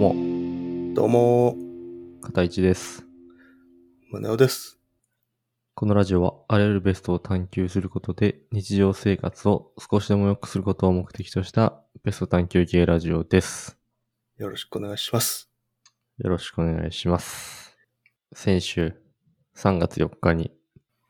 [0.00, 0.14] も、
[0.94, 1.56] どうも、
[2.22, 3.04] 片市です。
[4.10, 4.78] 宗男です。
[5.74, 13.76] このラジオは、あらゆるベストを探求することで、日常生活を少しでも良くすることを目的とした、ベスト探求系ラジオです。
[14.38, 15.50] よろしくお願いします。
[16.16, 17.76] よろしくお願いします。
[18.32, 18.94] 先週、
[19.54, 20.50] 3月4日に、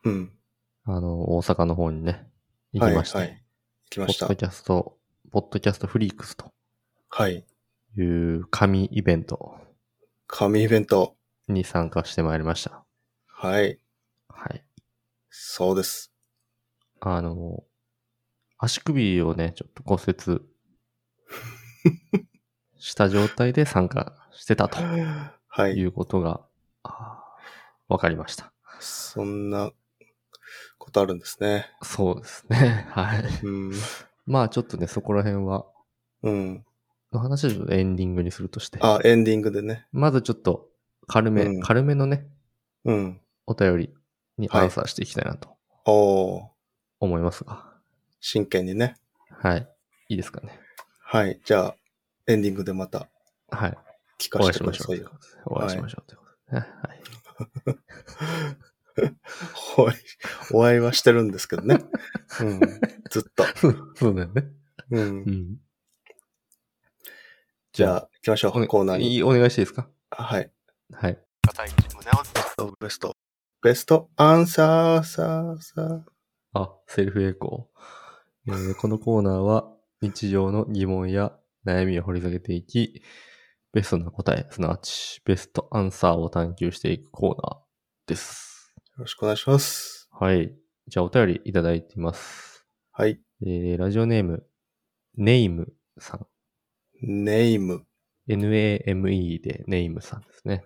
[0.03, 0.33] うん。
[0.83, 2.27] あの、大阪の方にね、
[2.73, 3.37] 行きまして、はい、はい。
[3.85, 4.35] 行きましたポッド。
[4.35, 4.97] キャスト、
[5.31, 6.51] ポッドキャストフリークスと
[7.07, 7.45] はい。
[7.97, 9.55] いう紙イベント
[10.27, 11.15] 神イベント。
[11.47, 12.83] に参加してまいりました。
[13.27, 13.79] はい。
[14.29, 14.63] はい。
[15.29, 16.11] そうです。
[17.01, 17.63] あの、
[18.57, 20.41] 足首をね、ちょっと骨折
[22.79, 24.77] した状態で参加してたと
[25.47, 25.85] はいい。
[25.85, 26.41] うことが、
[26.83, 28.53] あーわかりました。
[28.79, 29.71] そんな
[30.77, 31.69] ことあるんですね。
[31.83, 32.87] そうですね。
[32.91, 33.23] はい。
[33.43, 33.71] うん。
[34.25, 35.65] まあちょっとね、そこら辺は、
[36.23, 36.65] うん。
[37.11, 38.79] の話はちょっとエンディングにするとして。
[38.81, 39.85] あ、エンディングでね。
[39.91, 40.69] まずちょっと
[41.07, 42.27] 軽め、うん軽めのね、
[42.85, 43.21] うん。
[43.47, 43.93] お便り
[44.37, 45.49] にアンサーしていきたいなと
[45.85, 46.47] おー。
[46.99, 47.65] 思いますが。
[48.19, 48.95] 真剣にね。
[49.29, 49.67] はい。
[50.09, 50.59] いいですかね。
[50.99, 51.39] はい。
[51.43, 51.75] じゃあ、
[52.27, 53.07] エンディングでまた
[53.49, 53.77] はい。
[54.19, 55.41] 聞お会いしましょうかせてください。
[55.45, 56.67] お会いしましょうということでね。
[56.81, 57.01] はい。
[59.77, 59.97] お会い、
[60.53, 61.79] お会いはしてるんですけどね。
[62.39, 62.59] うん。
[63.09, 63.43] ずっと。
[63.95, 64.45] そうだよね。
[64.91, 65.05] うんう。
[65.29, 65.57] ん。
[67.73, 68.67] じゃあ、行きましょう。
[68.67, 69.23] コーナーに。
[69.23, 69.87] お願いしていいですか？
[70.09, 70.51] はい。
[70.91, 71.13] はい。
[71.13, 71.21] ベ
[72.41, 73.15] スト、ベスト。
[73.61, 76.01] ベストアンサー、さー、さー。
[76.53, 78.51] あ、セルフエコー。
[78.53, 81.31] えーこのコーナーは日常の疑問や
[81.65, 83.03] 悩みを掘り下げていき、
[83.71, 88.73] ベストな答え、すなわちベストアンサーを探求していくコーナーです。
[88.75, 90.09] よろしくお願いします。
[90.11, 90.53] はい。
[90.87, 92.65] じゃあお便りいただいています。
[92.91, 93.21] はい。
[93.43, 94.45] えーラジオネーム、
[95.15, 96.27] ネイムさん。
[97.01, 97.85] ネーム。
[98.27, 100.63] N-A-M-E でネイムさんですね。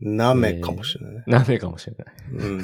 [0.00, 1.24] なめかもしれないね。
[1.26, 2.14] なめかもしれない。
[2.32, 2.62] うん。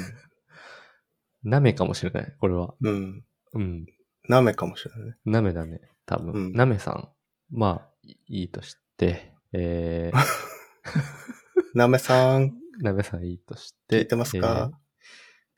[1.43, 2.35] なめかもしれない。
[2.39, 2.75] これは。
[2.81, 3.25] うん。
[3.53, 3.85] うん。
[4.27, 5.15] なめかもしれないね。
[5.25, 5.81] なめだね。
[6.05, 7.09] 多んなめさん。
[7.49, 10.11] まあ、いいいとして、え
[11.73, 12.43] なめ さん。
[12.81, 13.99] ー、なめさんいいとして。
[14.01, 14.71] 聞いてますか？
[14.71, 14.89] えー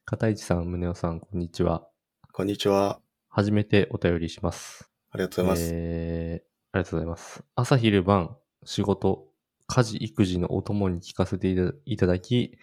[0.04, 1.88] 片市さん、宗男さん、こんにちは。
[2.34, 3.00] こんにちは。
[3.30, 4.90] 初めてお便りします。
[5.12, 5.72] ありがとうございます。
[5.74, 7.44] えー、ありがとうございます。
[7.56, 9.28] 朝昼晩、仕事、
[9.68, 11.54] 家事、育児のお供に聞かせて
[11.86, 12.58] いただき、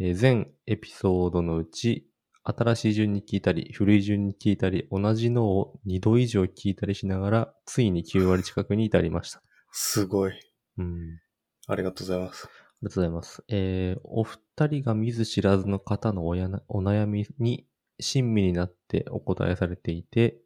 [0.00, 2.08] えー全エピソードのうち、
[2.44, 9.42] 新しい順に聞いたり、古い順に聞いたり、同じのを2度以上聞いたりしながら、ついに9割近くに至りました。
[9.72, 10.32] すごい。
[10.78, 11.18] うん。
[11.66, 12.46] ありがとうございます。
[12.46, 12.48] あ
[12.82, 13.44] りがとうございます。
[13.48, 17.66] えー、お二人が見ず知らずの方のおやなお悩みに
[17.98, 20.38] 親身になってお答えされていて、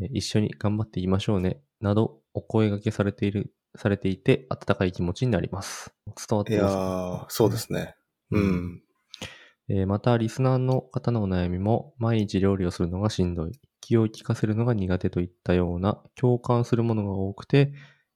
[0.00, 5.94] えー一緒に頑張っていきましょうね、などお声掛けされている、されていて、温かい気持ちになります。
[6.28, 7.96] 伝わっいやてますー、そうですね。
[8.30, 8.82] うん。
[9.68, 17.72] えーまた、リスナーの方のお悩みも、毎日料理をするのがしんどい、気を利かせるのが苦手といったような、共感するものが多くて、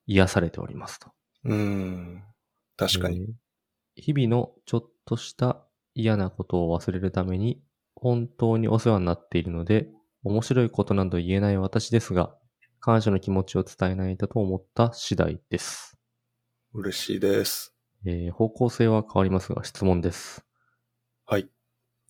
[0.06, 1.10] 癒されておりますと。
[1.44, 2.22] うん。
[2.76, 3.20] 確かに。
[3.20, 3.32] えー
[3.96, 7.62] 日々のちょっとした嫌なことを忘れるために
[7.96, 9.90] 本当にお世話になっているので
[10.24, 12.36] 面白いことなど言えない私ですが
[12.80, 15.98] 感謝の気持ちを伝えないとと思った次第です、
[16.72, 17.74] 嬉しいです。
[18.06, 20.44] えー方向性は変わりますが質問です、
[21.26, 21.48] はい。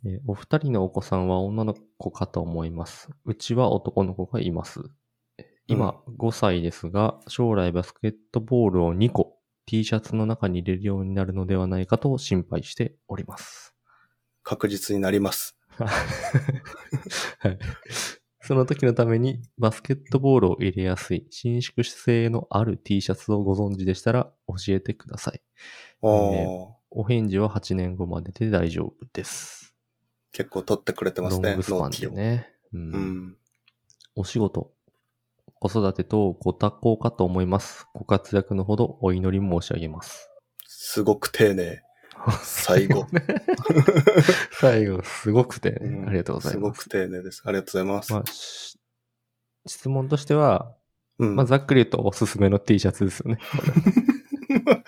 [0.04, 4.80] えーお二人のお子さんは女の子かと思いますうちは男の子がいます
[5.38, 13.74] えー今5歳ですが将来バスケットボールを2個 T シャツの中に入れるようになるのではないかと心配しております
[14.48, 15.58] 確実になります。
[15.76, 15.84] は
[17.50, 17.58] い。
[18.48, 25.42] その時のためにバスケットボールを入れやすい伸縮性のある T シャツをご存知でしたら教えてください。
[26.00, 29.74] おー、お返事は8年後までで大丈夫です。
[30.32, 31.90] 結構取ってくれてますねロング、スパン。
[31.90, 32.48] でね。
[32.72, 33.36] うんうん。
[34.16, 34.72] お仕事、
[35.60, 37.86] 子育てとご多幸かと思います。
[37.92, 40.30] ご活躍のほどお祈り申し上げます。
[40.66, 41.82] すごく丁寧。
[42.42, 43.06] 最後。
[44.52, 46.84] 最後、すごくて、うんありがとうございすごます。
[46.84, 47.42] く丁寧です。
[47.44, 48.12] ありがとうございます。
[48.12, 48.78] まあ、し
[49.66, 50.74] 質問としては、
[51.18, 53.38] うんまあ、ざっくり言うとおすすめの T シャツですよね。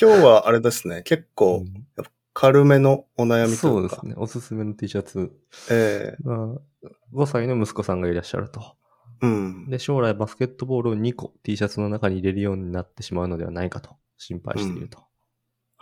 [0.00, 1.86] 今日はあれですね、結構うん
[2.34, 3.56] 軽めのお悩みというか。
[3.56, 4.14] そうですね。
[4.16, 5.32] おすすめの T シャツ。
[5.70, 8.76] えまあ、5歳の息子さんがいらっしゃると。
[9.22, 9.68] えうん。
[9.68, 15.00] で、将来バスケットボールを2個 T シャツの中に入れるようになってしまうのではないかと心配していると。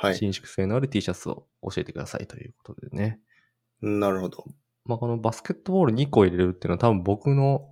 [0.03, 0.17] はい。
[0.17, 3.21] 伸縮性のある T シャツを教えてくださいということでね。
[3.83, 4.47] なるほど。
[4.87, 7.69] まあ、このバスケットボール2個入れるっていうのは多分僕の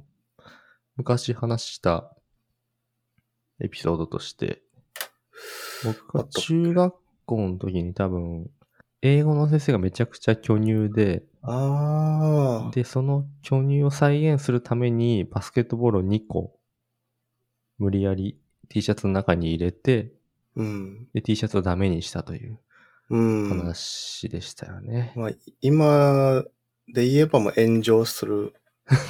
[0.97, 2.15] 昔話した
[3.61, 4.61] エピソードとして、
[5.85, 6.95] 僕が中学
[7.25, 8.51] 校の時に多分、
[9.01, 12.71] 英語の先生がめちゃくちゃ巨乳で、ああ。
[12.75, 16.59] で、その巨乳を再現するためにバスケットボールを2個、
[17.79, 18.39] 無理やり
[18.69, 20.13] T シャツの中に入れて、
[20.59, 21.09] うん。
[21.15, 22.59] で、T シャツをダメにしたという
[23.11, 23.49] うん。
[23.49, 25.13] 話でしたよね。
[25.17, 26.45] まあ、今
[26.93, 28.55] で言えばもう炎上する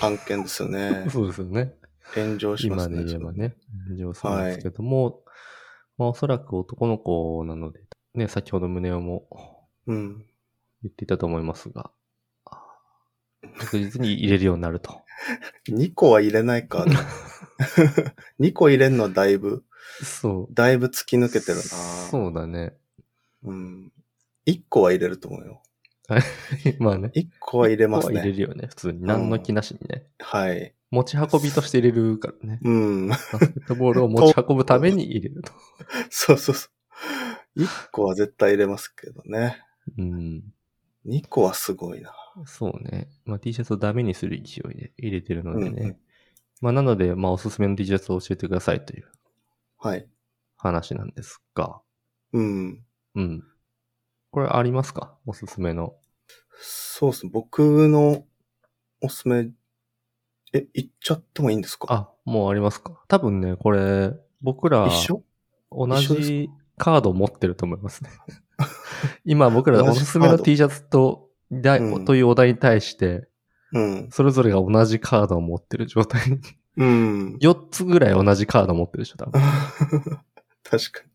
[0.03, 1.07] 案件ですよね。
[1.11, 1.75] そうですよね。
[2.15, 2.97] 炎上しますね。
[2.97, 3.57] 今で言えばね、
[3.89, 5.25] 炎上するんですけども、
[5.97, 7.81] まあおそらく男の子なので、
[8.15, 9.29] ね、先ほど胸をも
[9.87, 10.25] うん。
[10.83, 11.91] 言っていたと思いますが、
[12.45, 12.63] あ
[13.59, 15.03] 確実に入れるようになると。
[15.69, 16.85] 2個は入れないか。
[18.39, 19.65] 2個入れるのはだいぶ、
[20.03, 20.55] そう。
[20.55, 21.63] だいぶ突き抜けてるな。
[21.63, 22.75] そうだね。
[23.45, 23.93] うん。
[24.47, 25.63] 1個は入れると思うよ。
[26.79, 27.11] まあね。
[27.15, 28.33] 1個は入れます入れね。
[28.33, 29.03] るよね、普通に。
[29.03, 30.07] 何の気なしにね。
[30.19, 30.75] はい。
[30.91, 32.61] 持ち運びとして入れるからね。
[32.63, 33.09] うん。
[33.09, 35.53] バスケットボールを持ち運ぶために入れると。
[36.09, 36.69] そうそうそ
[37.57, 37.63] う。
[37.63, 39.63] 1個は絶対入れますけどね。
[39.99, 40.45] うん。
[41.07, 42.15] 2個はすごいな。
[42.47, 43.09] そうね。
[43.25, 45.71] まあ T シャツをダメにする勢いで入れてるのでね。
[45.71, 45.97] うんうん
[46.61, 49.07] まあなので、まあおすすめの T シャツを教えてくださいという
[49.79, 50.09] はい。
[50.57, 51.81] 話なんですが。
[52.33, 52.85] うん。
[53.15, 53.45] うん。
[54.31, 55.17] これありますか？
[55.25, 55.95] おすすめの。
[56.61, 57.31] そうですね。
[57.33, 58.25] 僕の
[59.01, 59.51] おすすめ、
[60.53, 61.87] え、言っちゃってもいいんですか？
[61.89, 63.01] あ、もうありますか？
[63.09, 65.23] 多分ね、これ、僕ら、一緒？
[65.71, 68.11] 同じカードを持ってると思いますね。
[69.25, 73.29] 今僕らおすすめの T シャツと、だうんというお題に対して、
[73.73, 74.09] うん。
[74.11, 76.41] それぞれが同じカードを持ってる状態に。
[76.79, 77.39] うん。
[77.41, 79.41] 4つぐらい同じカードを持ってるでしょ、多分。
[80.65, 81.11] 確かに。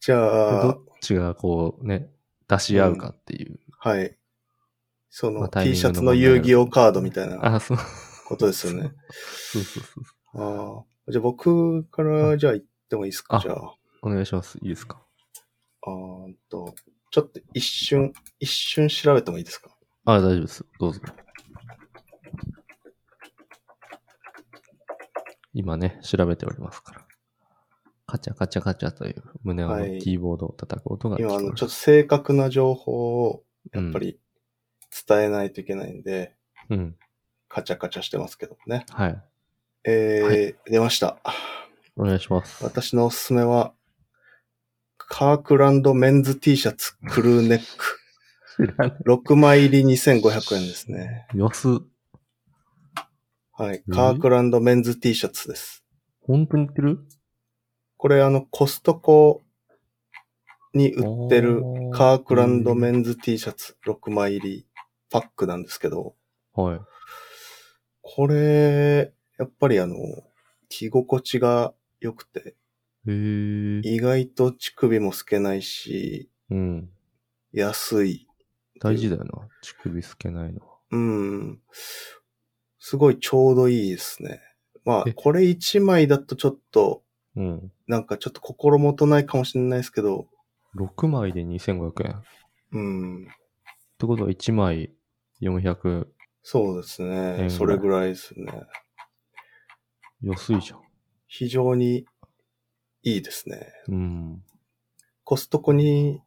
[0.00, 2.10] じゃあどっ、ちがこうね、
[2.48, 3.60] 出し合うかっていう。
[3.78, 4.16] はい。
[5.10, 7.78] その、まあ T ンシャツの遊戯王カードみたいなあ、そう。
[8.26, 8.92] ことですよね。
[9.10, 10.00] そうそうそ
[10.34, 10.42] う。
[10.76, 10.84] ああ。
[11.12, 13.36] じゃあ僕からじゃあ言ってもいいですか？
[13.36, 13.74] あじゃあ。
[14.02, 14.58] お願いします。
[14.62, 15.02] いいですか？
[15.82, 15.90] あ
[16.48, 16.74] と、
[17.10, 19.70] ちょっと一瞬、一瞬調べてもいいですか？
[20.06, 20.64] あ、大丈夫です。
[20.80, 21.00] どうぞ。
[25.54, 27.06] 今ね、調べておりますから。
[28.06, 31.46] カチャカチャカチャという胸をはいキーボードを叩く音が聞こ今、える。
[31.46, 34.18] あの、ちょっと正確な情報を、やっぱり
[35.08, 36.34] 伝えないといけないんで、
[36.68, 36.96] うん。
[37.48, 38.86] カチャカチャしてますけどね。
[38.90, 39.22] はい。
[39.84, 41.18] えー、出ました。
[41.96, 42.64] お願いします。
[42.64, 43.74] 私のおすすめは、
[44.96, 47.98] カークランドメンズ T シャツクルーネック。
[48.56, 48.98] 知らない。
[49.06, 51.26] 6枚入り2500円ですね。
[51.34, 51.80] 安。
[53.52, 53.76] はい。
[53.76, 55.84] えーカークランドメンズ T シャツです。
[56.22, 57.00] 本当に言ってる？
[57.96, 59.42] これあの、コストコ
[60.74, 61.62] に売ってる
[61.92, 64.66] カークランドメンズ T シャツ6枚入り
[65.10, 66.14] パックなんですけど、
[66.54, 66.80] はい。
[68.00, 69.96] これ、やっぱりあの、
[70.68, 72.56] 着心地が良くて。
[73.04, 76.90] 意外と乳首も透けないし、うん。
[77.52, 78.26] 安い。
[78.80, 79.48] 大事だよな。
[79.60, 80.78] 乳首透けないのは。
[80.90, 81.60] うん。
[82.84, 84.40] すごいちょうどいいですね。
[84.84, 87.04] まあえ、これ1枚だとちょっと、
[87.36, 87.72] うん。
[87.86, 90.26] なんかちょっと心もとないかもしれないですけど、
[90.74, 92.16] 6枚で2500円。
[92.16, 92.22] っ
[92.72, 93.28] うん。
[93.98, 94.92] てことは1枚
[95.40, 96.08] 400
[96.42, 97.50] そうですね。
[97.50, 98.52] それぐらいですね。
[100.20, 100.80] 安いじゃん。
[101.28, 102.04] 非常に
[103.04, 103.72] いいですね。
[103.86, 104.42] うん。
[105.22, 106.20] コストコに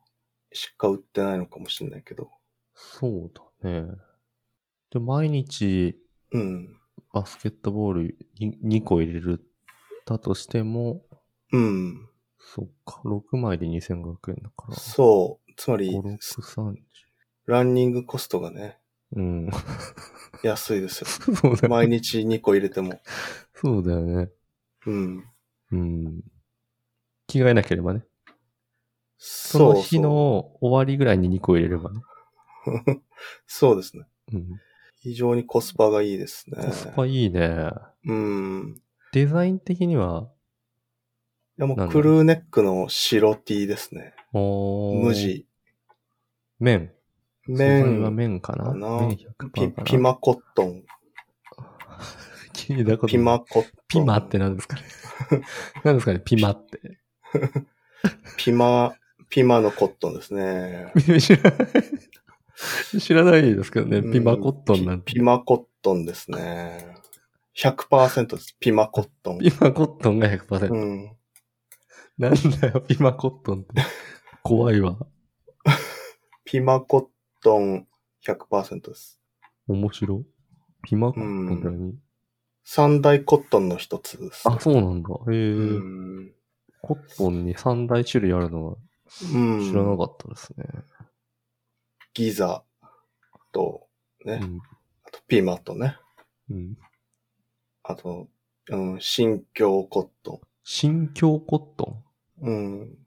[0.54, 2.32] しか売ってないのかもしれないけど。
[2.74, 3.88] そうだね。
[4.92, 6.00] で、毎日
[6.36, 6.78] うん。
[7.14, 9.42] バスケットボール2個入れる
[10.06, 11.02] だとしても、
[11.52, 12.10] うん。
[12.40, 14.76] そっか、6枚で2500円だから。
[14.76, 15.54] そう。
[15.56, 16.76] つまり5、、6、30。
[17.46, 18.80] ランニングコストがね、
[19.16, 19.50] うん。
[20.44, 21.08] 安いですよ。
[21.08, 22.00] そうだよ毎ね。
[22.00, 23.00] 日2個入れても。
[23.54, 24.30] そうだよね。
[24.86, 25.24] うん。
[25.72, 26.22] うん。
[27.28, 28.04] 着替えなければね。
[29.18, 32.02] その日の終わりぐらいに2個入れればね。
[32.66, 33.02] そう。
[33.48, 34.04] そうですね。
[34.34, 34.60] うん。
[35.06, 36.66] 非常にコスパがいいですね。
[36.66, 37.70] コスパいいね。
[38.08, 38.82] うん。
[39.14, 40.32] デザイン的には、
[41.60, 44.16] いやもうクルーネックの白 T ですね。
[44.34, 45.14] おー無。
[45.14, 45.46] 地。
[46.60, 46.90] 綿。
[47.46, 49.28] 素材は綿、綿かな綿ピ
[49.68, 49.84] 100%かな？
[49.84, 50.82] ピマコットン。
[52.54, 53.72] 聞いたこピマコットン。
[53.88, 54.82] ピマって何ですかね？
[55.86, 56.20] 何ですかね？
[56.26, 56.80] ピマって。
[58.38, 58.96] ピマ、
[59.30, 60.92] ピマのコットンですね。
[63.00, 63.56] 知らない。
[63.56, 63.98] ですけどね。
[63.98, 65.06] うんピマコットンなんて。
[65.06, 66.96] ピピマコットンですね。
[67.58, 68.56] 100%です。
[68.60, 69.40] ピマコットン。
[69.40, 70.74] ピマコットンが100%。
[70.74, 71.16] うん。
[72.18, 73.82] なんだよ、ピマコットンって。
[74.44, 74.98] 怖いわ。
[76.44, 77.08] ピマコッ
[77.42, 77.88] トン
[78.26, 79.20] 100%です。
[79.68, 80.26] 面白い。
[80.84, 82.00] ピマコットンって何、
[82.64, 84.48] 三大コットンの一つです。
[84.50, 85.10] あ、そうなんだ。
[85.10, 86.34] へえ、うん。
[86.82, 88.76] コットンに3大種類あるのは
[89.34, 89.62] うん。
[89.62, 90.66] 知らなかったですね。
[92.16, 92.64] ギザ
[93.52, 93.88] と、
[94.26, 94.60] ね、うん。
[95.06, 95.98] あとピーマットね。
[96.50, 96.78] うん。
[97.84, 98.28] あと、
[98.70, 101.98] うん、新京コット新京コット
[102.42, 102.48] ン。
[102.48, 102.82] うん。
[102.82, 102.98] ン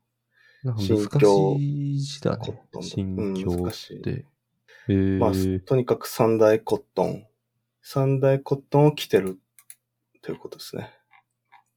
[0.63, 2.39] なんか新難京しい字だね。
[2.39, 4.25] コットンだ新京うん難って。
[4.89, 7.27] へーまあ、とにかく三大コットン。
[7.83, 9.39] 三大コットンを着てる
[10.21, 10.91] ということですね。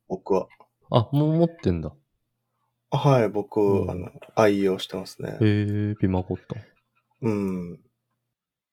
[0.09, 0.47] 僕は。
[0.89, 1.93] あ、もう持ってんだ。
[2.89, 5.91] あはい、僕、うんあの、愛用してますねへ。
[5.91, 6.70] え、ピマコットン。
[7.21, 7.79] うん。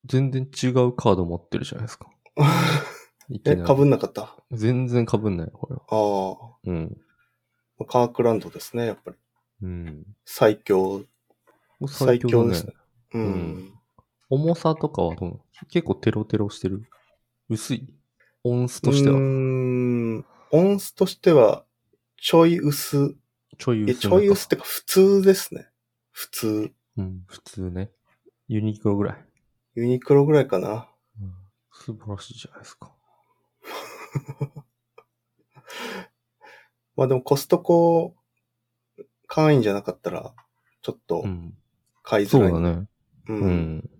[0.05, 2.09] 全然違うカード持ってるじゃないですか。
[3.45, 4.23] え、かぶんなかった？
[4.23, 5.83] あ全然被んない、これは。
[5.91, 6.57] あ。
[6.65, 6.97] うん。
[7.87, 9.17] カークランドですね、やっぱり。
[9.63, 10.07] うん。
[10.25, 11.05] 最強。
[11.87, 12.73] 最強ですね。
[13.15, 13.23] うん。
[13.23, 13.75] うん
[14.31, 15.41] 重さとかはどう
[15.71, 16.83] 結構テロテロしてる？
[17.49, 17.95] 薄い？
[18.45, 19.19] 音数としては。
[19.19, 20.19] ん。
[20.51, 21.65] 音数としては、
[22.19, 23.17] ちょい薄。
[23.53, 25.71] え、ちょい薄ちょい薄ってか普通ですね。
[26.11, 26.73] 普通。
[26.99, 27.91] うん、普通ね。
[28.49, 29.25] ユニクロぐらい。
[29.75, 30.89] ユニクロぐらいかな。
[31.21, 31.33] うん、
[31.71, 32.93] 素晴らしいじゃないですか。
[36.97, 38.17] まあでもコストコ
[39.27, 40.35] 会員じゃなかったら、
[40.83, 41.57] ちょっとうん。
[42.03, 42.51] 買いづらい。
[42.51, 42.89] そうだね。
[43.29, 43.91] ううんん。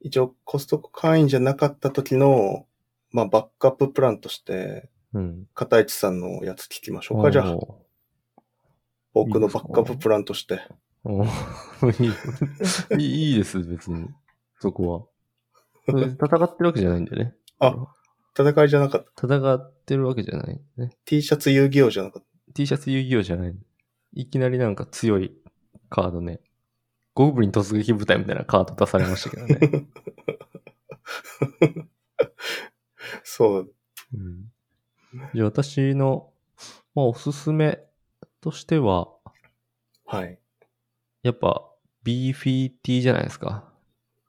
[0.00, 2.66] 一応コストコ会員じゃなかった時の、
[3.10, 5.46] まあバックアッププランとして、うん。
[5.52, 7.30] 片市さんのやつ聞きましょうか。
[7.30, 7.84] じゃあ、お
[9.12, 10.54] 僕のバックアッププランとして。
[10.54, 10.89] ーおー
[12.98, 14.08] いいいいです、別に。
[14.58, 15.10] そこ
[15.88, 15.96] は。
[15.96, 17.34] 戦ってるわけじゃないんだよね。
[17.58, 17.74] あ
[18.38, 19.26] 戦いじゃなかった。
[19.26, 20.90] 戦ってるわけじゃないね。
[21.04, 23.54] T シャツ遊戯王じゃなかっ T シャツ遊戯王じゃない。
[24.12, 25.32] いきなりなんか強い
[25.88, 26.40] カードね。
[27.14, 29.58] ゴブリン突撃部隊みたいなカード出されましたけどね。
[29.58, 29.68] た。
[33.24, 33.72] そう。
[34.12, 34.50] うん、
[35.34, 36.32] じゃあ私の、
[36.94, 37.78] まあ、おすすめ
[38.40, 39.08] としては、
[40.04, 40.39] はい。
[41.22, 41.66] やっぱ
[42.02, 43.64] B フィーティーじゃないですか。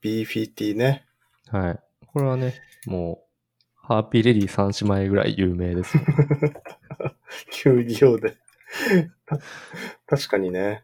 [0.02, 1.06] B フィーティーね。
[1.48, 1.80] はい。
[2.08, 2.56] これはね、
[2.86, 3.32] もう、
[3.76, 6.04] ハーピーレディ3姉妹ぐらい有名ですよ。
[7.66, 8.36] 遊戯王で。
[9.26, 9.38] た
[10.18, 10.84] 確かにね。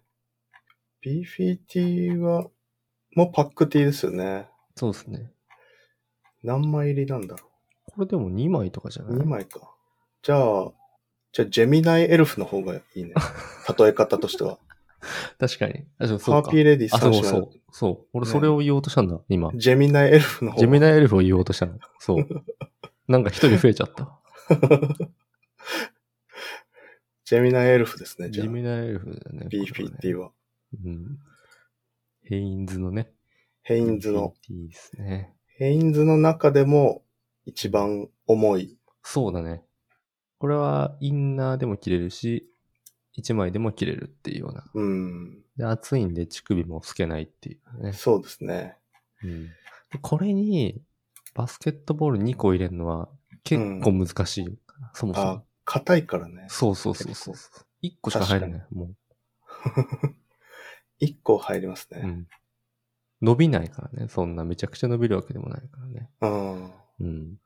[1.02, 2.50] B フィーティーは、
[3.16, 4.48] もうパックティーですよね。
[4.76, 5.32] そうですね。
[6.44, 7.50] 何枚入りなんだろ
[7.86, 9.10] これでも2枚とかじゃう。
[9.10, 9.74] ない ?2 枚か。
[10.22, 10.72] じゃあ、
[11.34, 13.14] じゃあジェミナイエルフの方がいいね。
[13.78, 14.60] 例え方としては。
[15.40, 15.86] 確かに。
[16.00, 16.58] あ、そうハーピ。
[16.58, 17.50] ーレディあ、3姉妹そうそう。
[17.72, 18.08] そう。
[18.14, 19.52] 俺それを言おうとしたんだ、今。
[19.56, 21.78] ジェミナイエルフの方ジェミナエルフを言おうとしたの。
[22.00, 22.28] そう。
[23.08, 24.20] なんか一人増えちゃった。
[27.26, 28.30] ジェミナイエルフですね。
[28.30, 29.48] ジェ、ミナエルフだね。
[29.50, 30.28] B フィーティーは。
[30.28, 30.32] は。
[30.84, 31.20] うん。
[32.24, 33.12] ヘインズのね。
[33.64, 35.34] ヘインズの、ビーフィーですね。
[35.58, 37.04] ヘインズの中でも
[37.46, 38.78] 一番重い。
[39.04, 39.64] そうだね。
[40.38, 42.50] これはインナーでも着れるし、
[43.18, 44.64] 一枚でも着れるっていうような。
[44.76, 45.42] うん。
[45.58, 47.92] で、暑いんで乳首も透けないっていうね。
[47.94, 48.78] そうですね。
[49.24, 49.46] うん。
[49.48, 49.52] で
[50.02, 50.82] これに、
[51.34, 53.10] バスケットボール2個入れるのは
[53.44, 54.54] 結構難しいよ。
[54.94, 56.46] そもそあも。、硬いからね。
[56.48, 57.36] そうそうそうそう。
[57.84, 58.66] 1個しか入らない。
[58.72, 58.92] も
[61.02, 61.96] 1 個入りますう。
[61.98, 62.08] うね。
[62.08, 62.28] ん。
[63.24, 64.10] 伸びないからね。
[64.10, 66.10] そんなめちゃくちゃ伸びるわけでもないからね。
[66.22, 66.72] うん。
[67.00, 67.38] うん。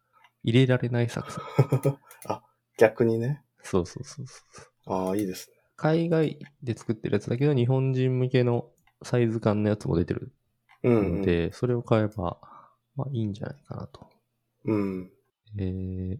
[0.44, 1.98] 入れられない作戦。
[2.78, 3.42] 逆にね。
[3.64, 4.42] そうそうそうそ
[4.88, 4.94] う。
[4.94, 5.61] ああ、いいですね。
[5.82, 8.70] 海外で作ってるやつだけど、日本人向けの
[9.02, 10.32] サイズ感のやつも出てる
[10.84, 11.22] うん、うん。
[11.22, 12.38] ので、それを買えば、
[12.96, 14.08] まあいいんじゃないかなと。
[14.66, 15.12] うん。
[15.58, 16.20] えー、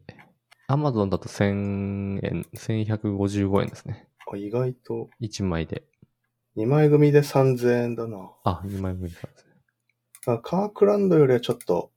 [0.66, 4.08] アマゾンだと1000円、1155円ですね。
[4.34, 5.84] あ意外と、1枚で。
[6.56, 8.32] 2枚組で3000円だな。
[8.44, 9.52] あ、2枚無理なんですね。
[10.26, 11.92] あカークランドよりはちょっと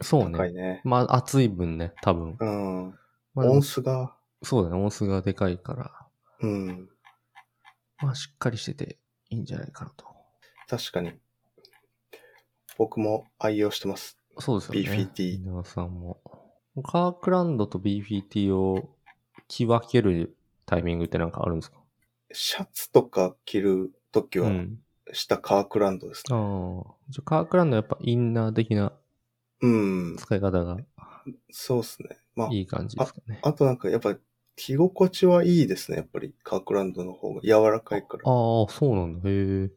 [0.00, 0.38] そうね。
[0.38, 0.80] 高いね。
[0.84, 2.36] まあ、暑い分ね、多分。
[2.40, 2.94] うん。
[3.34, 5.90] まあ、音数が、そうだね、音数がでかいから、
[6.40, 6.88] うん。
[8.02, 8.98] まあ、しっかりしてて
[9.30, 10.06] いいんじゃないかなと。
[10.68, 11.12] 確かに。
[12.78, 14.18] 僕も愛用してます。
[14.38, 15.10] そうですよね。
[15.14, 16.20] BFT 皆さんも。
[16.84, 18.88] カークランドと BFT を
[19.46, 21.78] 着分けるタイミングってなんかあるんですか？
[22.32, 24.78] シャツとか着るときは、うん。
[25.12, 26.34] 下カークランドですね。
[26.34, 26.94] ああ。
[27.10, 28.92] じゃあカークランドはやっぱインナー的な
[29.60, 30.16] うん。
[30.16, 30.78] 使い方が
[31.50, 32.18] そうっすね。
[32.34, 33.38] まあ、いい感じですかね。
[33.42, 34.16] あとなんかやっぱ
[34.62, 35.96] 着心地はいいですね。
[35.96, 38.22] やっぱりカークランドの方が柔らかいから。
[38.24, 39.28] ああ、そうなんだ。
[39.28, 39.32] へ
[39.64, 39.70] え。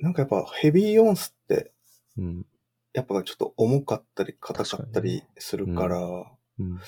[0.00, 1.72] なんかやっぱヘビーオンスって、
[2.16, 2.46] うん。
[2.92, 5.98] やっぱちょっと重かったり硬かったりするから、
[6.58, 6.74] うん。
[6.74, 6.80] ま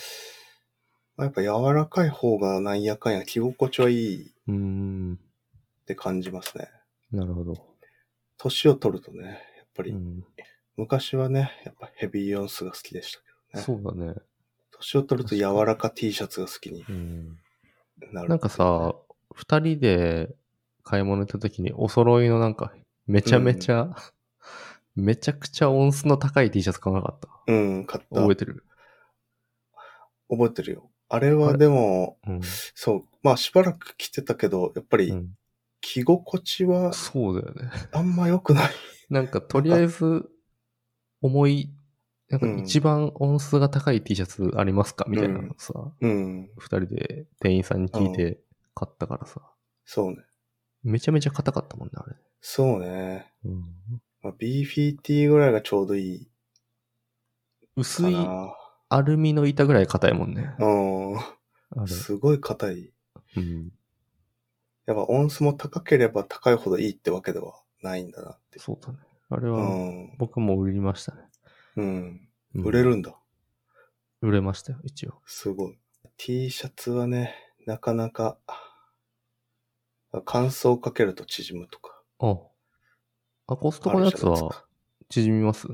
[1.19, 4.31] あやっぱ柔らかい方がなんやかんや着心地はいいっ。
[5.87, 6.69] て感じますね。
[7.13, 7.55] なるほど。
[8.39, 9.35] 年を取るとね、や
[9.65, 10.25] っぱり、うん。
[10.77, 13.65] 昔はね、やっぱヘビーオンスが好きでしたけどね。
[13.83, 14.15] そうだね。
[14.81, 17.39] 年を取ると柔らか T シャツが好きにうん。
[18.13, 18.29] なる。
[18.29, 18.95] なんかさ、
[19.35, 20.35] 二人で
[20.83, 22.73] 買い物行った時にお揃いのなんか、
[23.07, 23.95] めちゃめちゃ、
[24.97, 27.29] めちゃくちゃ音数の高い T シャツ買わなかった？
[27.53, 28.21] うん、買った。
[28.21, 28.65] 覚えてる？
[30.31, 30.91] 覚えてるよ。
[31.09, 32.41] あれはでも、うん。
[32.75, 35.35] そう、まあしばらく着てたけど、やっぱりうん、
[35.81, 37.71] 着心地はそうだよね。
[37.93, 38.73] あんま良くない。
[39.11, 40.31] なんか、とりあえず、
[41.21, 41.71] 重い、
[42.31, 45.05] なんかうん一番音数が高い T シャツありますか？
[45.09, 48.41] みたいなのさ、うん、二人で店員さんに聞いて
[48.75, 49.41] 買ったからさ、
[49.85, 50.19] そうね。
[50.83, 52.17] めちゃめちゃ硬かったもんね、あれ。
[52.41, 53.33] そうね。
[53.45, 53.65] うん、
[54.23, 56.29] まあ、BFT ぐらいがちょうどいい
[57.77, 58.17] 薄い。
[58.89, 60.55] アルミの板ぐらい硬いもんね。
[60.59, 61.19] う
[61.79, 61.85] あん。
[61.85, 61.87] れ。
[61.87, 62.93] すごい硬い。
[63.37, 63.73] うん。
[64.87, 68.59] やっぱ音数も高ければ高いほどいいってわけではないんだなって。
[68.59, 68.99] そうだね。
[69.29, 70.17] あれうは、ん。
[70.19, 71.23] 僕も売りましたね。
[71.77, 71.85] うん。
[72.55, 73.17] うん売れるんだ。
[74.23, 75.21] 売れましたよ、一応。
[75.25, 75.79] すごい。
[76.17, 77.35] T シャツはね、
[77.65, 78.39] なかなか、
[80.25, 82.03] 乾燥かけると縮むとか。
[82.19, 82.37] あ、
[83.47, 84.67] あコストコのやつはか
[85.09, 85.69] 縮みます？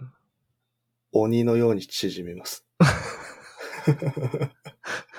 [1.12, 2.66] 鬼のように縮みます。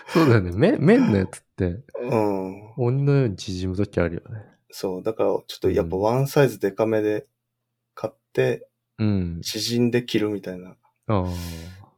[0.09, 0.51] そうだよね。
[0.53, 2.73] 麺、麺のやつって、うん。
[2.77, 4.43] 鬼のように縮むときあるよね。
[4.69, 5.03] そう。
[5.03, 7.27] だから、ちょっとやっぱワンサイズデカめで
[7.95, 8.69] 買って、
[8.99, 9.41] うん。
[9.41, 10.75] 縮んで着るみたいな
[11.07, 11.25] ああ。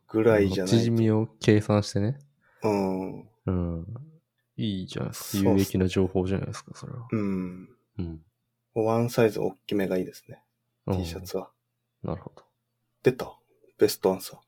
[0.09, 0.77] ぐらいじゃないと。
[0.79, 2.19] 縮みを計算してね。
[2.63, 3.19] うん。
[3.45, 3.85] うん。
[4.57, 5.49] いいじゃないですか。
[5.49, 7.07] 有益な情報じゃないですか、それは。
[7.11, 7.69] うん。
[7.97, 8.21] うん。
[8.75, 10.41] ワンサイズ大きめがいいですね。
[10.87, 11.51] うん T シャツは。
[12.03, 12.43] なるほど。
[13.03, 13.31] 出た
[13.77, 14.39] ベストアンサー。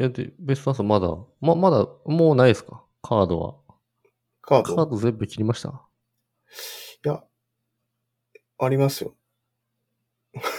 [0.00, 1.08] いや、で、ベストアンサーまだ、
[1.40, 2.84] ま、まだ、もうないですか？
[3.02, 3.54] カードは。
[4.42, 4.76] カード？
[4.76, 5.68] カード全部切りました？
[7.04, 7.22] いや、
[8.58, 9.14] ありますよ。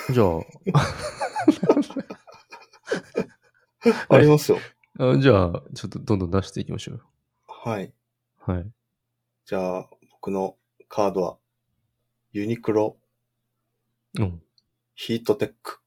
[0.10, 0.28] じゃあ、
[4.10, 4.60] ありますよ。
[5.00, 7.04] あじゃあ、ちょっとどんどん出していきましょうよ。
[7.48, 7.94] はい。
[8.38, 8.72] はい。
[9.46, 11.38] じゃあ、僕のカードは、
[12.32, 12.98] ユニクロ
[14.18, 14.42] うん。
[14.96, 15.80] ヒートテック。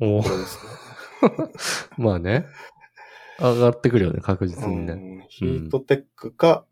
[0.00, 2.46] おこれです まあね。
[3.38, 4.94] 上がってくるよね、確実にね。
[4.94, 5.02] ね。
[5.02, 6.64] うんヒートテックか、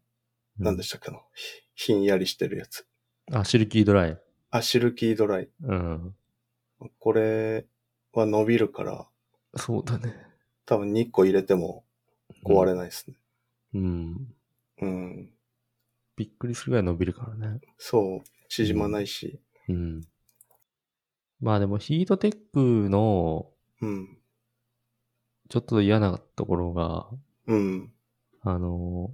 [0.58, 1.20] うん何でしたっけな、
[1.74, 2.86] ひひんやりしてるやつ。
[3.32, 4.20] あ、シルキードライ。
[4.50, 5.50] あ、シルキードライ。
[5.62, 6.16] うん。
[7.00, 7.66] これ
[8.20, 9.06] は伸びるから、
[9.56, 10.14] そうだね。
[10.66, 11.84] 多分2個入れても
[12.44, 13.16] 壊れないですね。
[13.74, 14.34] うん。
[14.80, 15.30] うん。
[16.16, 17.60] びっくりするぐらい伸びるからね。
[17.78, 18.28] そう。
[18.48, 19.40] 縮まないし。
[19.68, 20.00] うん。
[21.40, 23.50] まあでもヒートテックの
[23.80, 24.18] うん。
[25.48, 27.08] ちょっと嫌なところが、
[27.46, 27.92] うん。
[28.40, 29.10] あの、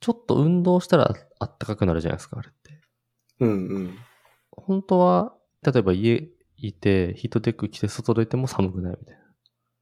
[0.00, 2.80] ちょっと運動したらあったかくなるじゃないですか、あれって。
[3.40, 3.98] うんうん。
[4.50, 6.28] 本当は、例えば家
[6.68, 9.16] いて、ヒートテック着て外出ても寒くないみたい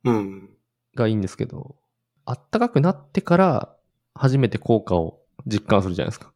[0.05, 0.13] な。
[0.13, 0.51] うん。
[0.95, 1.77] がいいんですけど、
[2.25, 3.77] あったかくなってから
[4.15, 6.33] 初めて効果を実感するじゃないですか。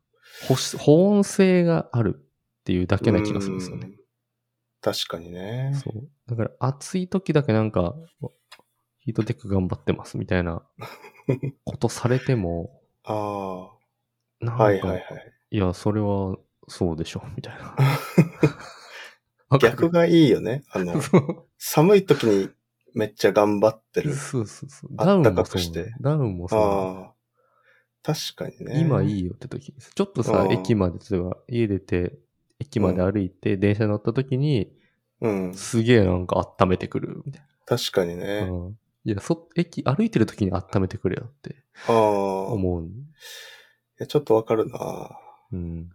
[0.78, 3.86] 保温性があるっていうだけな気がするんですよね。
[3.88, 3.96] うん。
[4.80, 5.72] 確かにね。
[5.82, 6.08] そう。
[6.26, 7.94] だから暑い時だけなんか、
[9.00, 10.62] ヒートテック頑張ってますみたいな
[11.64, 14.44] ことされても、ああ。
[14.44, 15.02] なんか、はいはいはい。
[15.50, 16.36] いや、それは
[16.68, 17.76] そうでしょ、みたいな。
[19.60, 20.64] 逆がいいよね。
[20.70, 20.94] あの、
[21.58, 22.50] 寒い時に
[22.94, 24.12] めっちゃ頑張ってる。
[24.14, 24.90] そうそうそう。
[24.96, 25.94] あダウンもそうくして。
[26.00, 27.16] ダウンもそう。
[28.02, 28.80] 確かにね。
[28.80, 29.92] 今いいよって時です。
[29.94, 32.18] ちょっとさう、ん駅まで、例えば家出て、
[32.58, 34.72] 駅まで歩いて、電車乗った時に、
[35.20, 35.54] うん。
[35.54, 37.48] すげえなんか温めてくる、みたいな。
[37.64, 38.48] 確かにね。
[38.50, 41.94] うんいや、そ、駅、歩いてる時に温めてくれよってああ。
[41.94, 42.88] い思う。
[43.98, 45.16] や、ちょっとわかるな。
[45.52, 45.90] うん。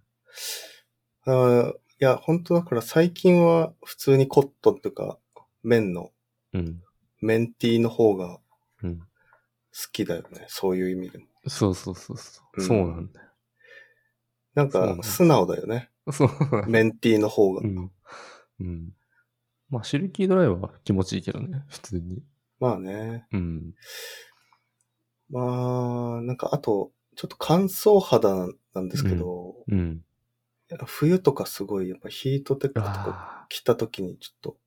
[1.26, 5.20] あーいや、本当だから最近は普通にコットンとか、
[5.62, 6.10] 綿の、
[6.52, 6.82] うん。
[7.22, 8.40] メンティーの方が
[8.82, 8.98] うん。
[8.98, 9.06] 好
[9.92, 10.46] きだよね。
[10.48, 11.26] そういう意味でも。
[11.46, 12.60] そうそうそうそう。
[12.60, 13.28] うんそうなんだよ。
[14.56, 15.92] なんそうなんだか、素直だよね。
[16.12, 16.30] そう。
[16.68, 17.66] メンティーの方がう。
[17.68, 17.92] ん。
[18.62, 18.90] うん。
[19.70, 22.24] まあ、シルキードライは気持ちいいけどね、普通に。
[22.60, 23.28] まあね。
[23.32, 23.74] うん。
[25.30, 30.02] まあ、なんか、あと、ちょっと乾燥肌なんですけど、うん。
[30.86, 34.58] 冬とかすごい、やっぱヒートテックとかあ着た時にちょっと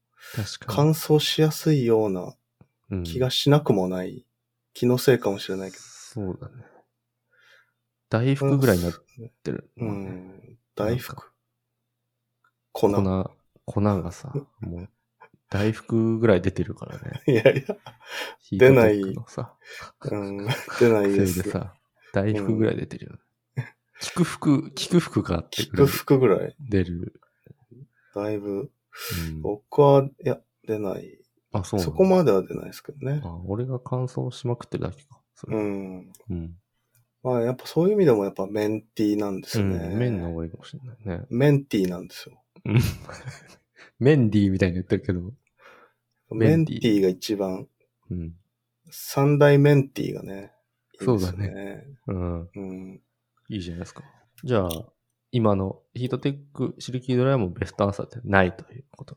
[0.67, 2.35] 乾燥しやすいような
[2.91, 3.05] に。
[3.05, 4.27] 気がしなくもない。
[4.75, 5.83] 気のせいかもしれないけど。
[5.83, 6.65] そうだね。
[8.11, 8.93] 大福ぐらいになっ
[9.43, 9.71] てる。
[9.77, 10.59] うん。
[10.77, 11.31] 大福。
[12.73, 12.91] 粉。
[12.91, 13.31] 粉、
[13.65, 14.89] 粉がさ、もう、
[15.49, 17.23] 大福ぐらい出てるからね。
[17.27, 17.77] いやいや、
[18.53, 19.55] 出ないさ、
[20.03, 20.47] うん。
[20.79, 21.19] 出ないで。
[21.21, 21.75] ですさ、
[22.13, 23.19] 大福ぐらい出てるよね。
[24.05, 26.55] 菊福、菊福があって菊服ぐらい。
[26.61, 27.21] 出る。
[28.15, 28.71] だいぶ。
[29.31, 31.19] うん、僕は、いや、出ない。
[31.53, 33.23] あ、そうなんだそこまでは出ないですけどね。
[33.25, 35.21] あ俺が乾燥しまくってるだけか。
[35.35, 36.13] それうん。
[36.31, 36.55] うん。
[37.23, 39.77] まあやっぱそういう意味でもやっぱメンティーなんですよね。
[39.77, 41.27] うん、麺の方がいいかもしれないね。
[41.31, 42.43] メンティーなんですよ。
[42.67, 42.79] うん
[43.99, 45.33] メンディーみたいに言ってるけど。
[46.31, 47.69] メメンンティーティーが一番、
[48.11, 48.35] うん。
[48.91, 50.53] 三大メンティーがね。
[51.01, 51.87] いいんですよそうだね。
[52.07, 53.01] うん。
[53.49, 53.57] うん。
[53.57, 54.03] いいじゃないですか。
[54.43, 54.69] じゃあ、
[55.33, 59.17] 今のヒートテックシルキードライもベストアンサーってないということ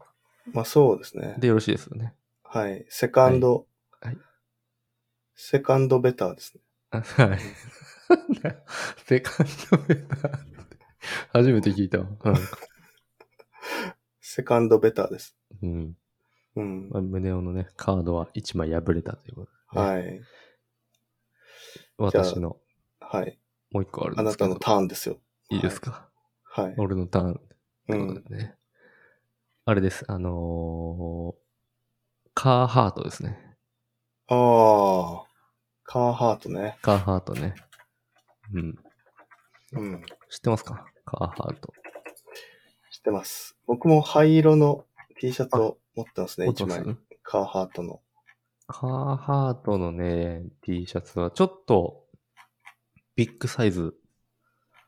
[0.53, 1.35] まあそうですね。
[1.37, 2.13] でよろしいですよね。
[2.43, 2.85] はい。
[2.89, 4.17] セカンド、はいはい
[5.39, 6.61] セカンドベターですね。
[6.89, 7.39] あはい。
[9.05, 10.39] セカンドベター
[11.31, 12.07] 初めて聞いたわ。
[14.19, 15.37] セカンドベターです。
[15.61, 15.97] うん。
[16.55, 16.89] うん。
[16.89, 19.87] まあ、胸オのね、カードは1枚破れたということで、ね。
[19.87, 20.21] はい。
[21.97, 22.57] 私の
[22.99, 23.39] はい。
[23.71, 24.45] もう一個あるんですけど。
[24.45, 25.17] あなたのターンですよ。
[25.49, 26.09] いいですか、
[26.43, 26.75] はい。
[26.77, 27.41] 俺のターンって
[27.89, 28.07] うん。
[28.15, 28.55] ことでね。
[29.65, 30.05] あれです。
[30.07, 31.47] あのー
[32.39, 33.55] カーハートですね。
[34.27, 35.25] ああ、
[35.83, 36.77] カーハートね。
[36.83, 37.55] カーハートね。
[38.53, 38.75] うん。
[39.73, 40.01] うん。
[40.29, 40.85] 知ってますか？
[41.03, 41.73] カーハート。
[42.91, 43.57] 知ってます。
[43.65, 44.85] 僕も灰色の
[45.19, 46.83] T シャツを持ってますね、一枚。
[47.23, 48.01] カーハートの。
[48.67, 52.05] カーハートのね、T シャツはちょっと
[53.17, 53.93] ビッグサイズ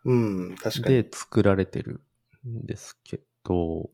[0.06, 1.04] うん、確かに。
[1.04, 2.00] で作られてる
[2.48, 3.89] んですけど、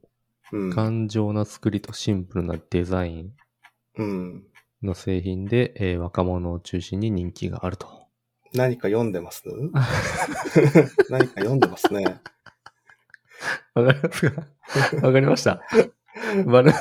[0.52, 0.69] うん。
[0.69, 3.34] 頑丈な作りとシンプルなデザイン
[3.98, 4.43] うん。
[4.84, 7.88] の製品で、えー若者を中心に人気があると。
[8.54, 9.43] 何か読んでます？
[11.10, 12.21] 何か読んでますね。
[13.74, 14.45] わかりますか？
[15.08, 15.62] わかりました。
[16.45, 16.71] バル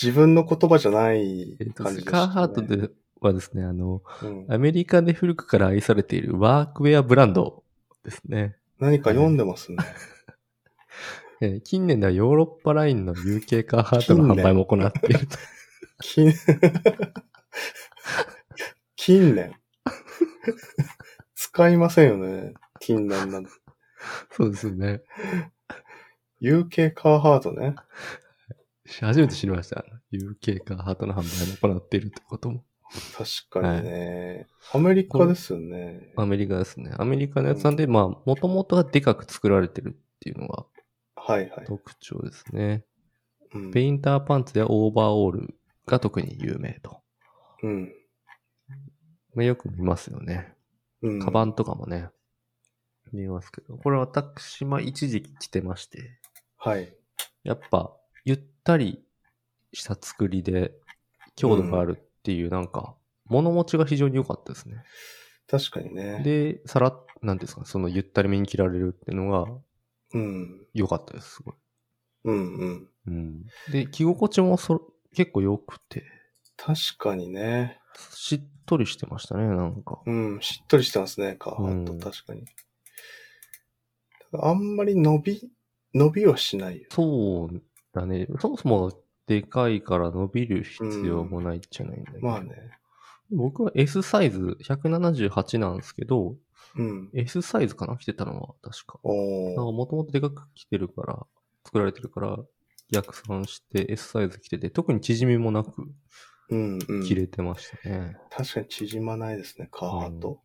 [0.00, 2.16] 自分の言葉じゃないえっと感じでした、ね。
[2.18, 2.90] カーハートで
[3.28, 7.62] はですね、あの、うん、アメリカで古くから愛されているワークウェアブランド
[8.04, 8.56] ですね。
[8.78, 9.78] 何か読んでますね。
[11.42, 15.36] えー近年ではヨーロッパラインの UK カーハートの販売も行っていると。
[16.02, 16.32] 近
[18.96, 19.54] 近年。
[21.34, 22.54] 使いませんよね。
[22.80, 23.50] 近年なんて。
[24.30, 25.02] そうですよね。
[26.42, 27.74] UK カーハートね。
[29.00, 29.84] 初めて知りました。
[30.12, 31.22] UK カーハートの販
[31.62, 32.64] 売も行っているということも。
[33.16, 34.46] 確かにね。
[34.72, 36.12] アメリカですよね。
[36.16, 36.92] アメリカですね。
[36.98, 40.66] アメリカのやつなんで、まあ、もともとがでかく作られてるっていうのが
[41.14, 41.66] はいはい。
[41.66, 42.84] 特徴ですね。
[43.52, 45.54] うんペインターパンツでオーバーオール
[45.86, 47.02] が特に有名と。
[47.62, 47.92] うん。
[49.34, 50.54] まあ、よく見ますよね。
[51.02, 51.20] うん。
[51.20, 52.08] カバンとかもね、
[53.12, 53.76] 見ますけど。
[53.76, 56.20] これ私、まあ一時期着てまして、
[56.56, 56.94] はい。
[57.42, 57.92] やっぱ、
[58.24, 59.04] ゆったり
[59.72, 60.72] した作りで、
[61.36, 62.94] 強度があるっていう、なんか、
[63.26, 64.84] 物持ちが非常に良かったですね。
[65.48, 66.22] 確かにね。
[66.22, 69.46] で、さらっ、なんですか、そのゆったりめに着られるっていうのが
[70.14, 70.66] うん。
[70.72, 71.54] 良かったです、すごい。
[72.24, 72.88] うんうん。
[73.06, 73.42] うん。
[73.72, 76.04] で、着心地もそ結構良くて、
[76.56, 77.80] 確かにね。
[78.14, 80.00] しっとりしてましたね、なんか。
[80.06, 80.38] うん。
[80.40, 81.92] しっとりしてますね、カーハート。
[81.94, 82.44] うん確かに。
[84.32, 85.50] あんまり伸び、
[85.94, 86.86] 伸びはしないよ。
[86.92, 87.62] そう
[87.92, 88.28] だね。
[88.38, 88.92] そもそも
[89.30, 92.26] でかいから伸びる必要もないっちゃないんだけど。
[92.26, 92.50] まあね。
[93.30, 96.34] 僕は S サイズ178なんですけど、
[96.76, 97.10] うん。
[97.14, 97.96] S サイズかな？
[97.96, 98.98] 着てたのは確か。
[99.04, 99.72] おなんかー。
[99.72, 101.26] もともとでかく着てるから、
[101.64, 102.38] 作られてるから、
[102.90, 105.70] 逆算して S サイズ着てて、特に縮みもなく
[106.50, 107.04] うんうん。
[107.04, 108.16] 着れてましたね。
[108.30, 110.40] 確かに縮まないですね、カーハート。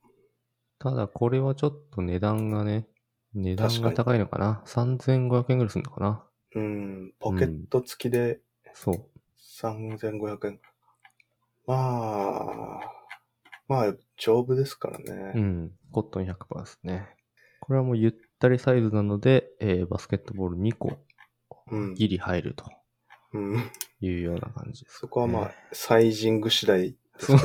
[0.78, 2.88] ただこれはちょっと値段がね、
[3.34, 6.24] 値段が高いのかな ?3500 円ぐらいするのかな？
[6.54, 7.14] うん。
[7.20, 8.42] ポケット付きで
[8.76, 9.06] そう。
[9.40, 10.60] 3500円。
[11.66, 12.92] まあ、
[13.68, 15.42] まあ、丈夫ですからうね。
[15.42, 15.72] ん。
[15.92, 17.08] コットン100%ですね。
[17.62, 21.00] これはもうゆったりサイズなので、えーバスケットボール2個、
[21.72, 21.94] うん。
[21.96, 22.66] ギリ入ると
[23.34, 23.72] うん。
[24.02, 27.40] いうような感じです、そこはまあ、サイジング次第ですけど、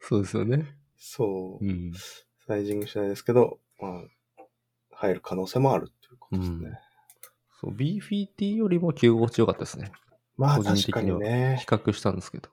[0.00, 0.66] そうですよね。
[0.96, 1.92] そうう、ん。
[2.48, 4.44] サイジング次第ですけど、まあ、
[4.92, 6.56] 入る可能性もあるっていうことですね。
[6.56, 6.85] うん
[7.60, 9.92] そう、BFT よりも着心地良かったですね。
[10.36, 11.66] まあ、個人確か的にはにね比。
[11.66, 12.48] 較したんですけど。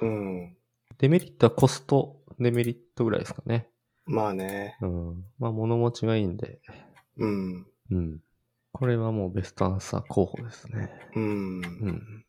[0.00, 0.56] うん。
[0.98, 3.68] デメリットはコスト、デメリットぐらいですかね。
[4.06, 4.78] まあね。
[4.80, 5.24] うん。
[5.38, 6.60] まあ、物持ちがいいんで。
[7.18, 7.66] うん。
[7.90, 8.20] うん。
[8.72, 10.90] これはもうベストアンサー候補ですね。
[11.14, 11.60] うん。
[11.60, 12.24] うん。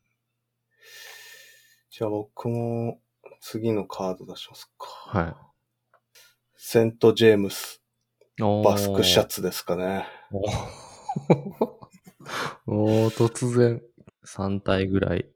[1.90, 3.00] じゃあ僕も
[3.40, 4.88] 次のカード出しますか。
[5.18, 5.36] は
[6.56, 7.82] セント・ジェームス、
[8.38, 10.06] バスクシャツですかね。
[13.10, 13.82] 突然、
[14.24, 15.26] 3体ぐらい、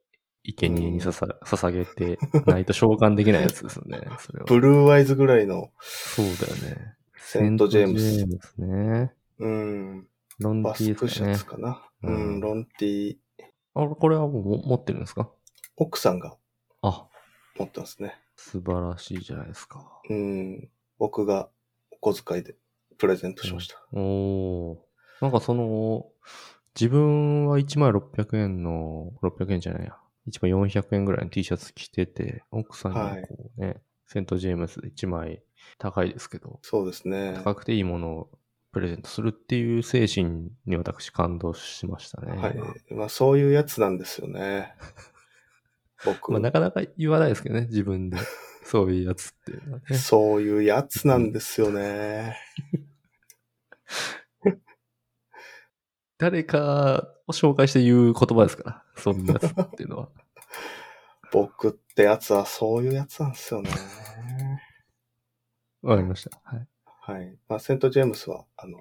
[0.44, 4.01] 生贄にささ、捧げて ないと召喚できないやつですよね。
[4.20, 4.44] それは。
[4.47, 6.94] ブルーアイズぐらいのそうだよね。
[7.16, 8.16] セント・ジェームス。
[8.18, 9.14] セントジェームスね。
[9.38, 10.09] うん。
[10.38, 11.47] ロンテバィーですシャツ。
[11.47, 11.88] かな。
[12.03, 13.16] ううんん、ロンティー。
[13.75, 15.31] あ、これはもう持ってるんですか？
[15.77, 16.37] 奥さんが
[16.83, 17.09] あ、
[17.59, 18.14] 持ってますね。
[18.37, 20.01] 素晴らしいじゃないですか。
[20.11, 20.68] うん。
[20.99, 21.49] 僕が
[21.90, 22.55] お小遣いで
[22.99, 23.83] プレゼントしました。
[23.92, 24.79] おー。
[25.20, 26.07] なんかその、
[26.78, 29.96] 自分は1枚600円の、600円じゃないや。
[30.28, 35.42] 1枚400円ぐらいの T シャツ着てて、奥さんにはこうね、セントジェームスで1枚
[35.78, 37.34] 高いですけど、そうですね。
[37.44, 38.30] 高くていいものを
[38.72, 42.37] プレゼントするっていう精神に私感動しましたね。
[42.37, 42.56] はい。
[42.90, 44.74] まあそういうやつなんですよね。
[46.04, 48.18] 僕、まあなかなか言わないですけどね、自分で。
[48.64, 49.96] そういうやつっていうのはね。
[49.96, 52.37] そういうやつなんですよね。
[56.18, 60.09] 誰かを紹介して言う言葉ですから、そんなやつっていうのは。
[61.33, 63.70] 僕ってやつはそういうやつなんですよね。
[65.83, 66.40] わかりました。
[66.44, 66.68] はい。
[66.87, 67.37] はい。
[67.48, 68.79] まあセントジェームスは、あの、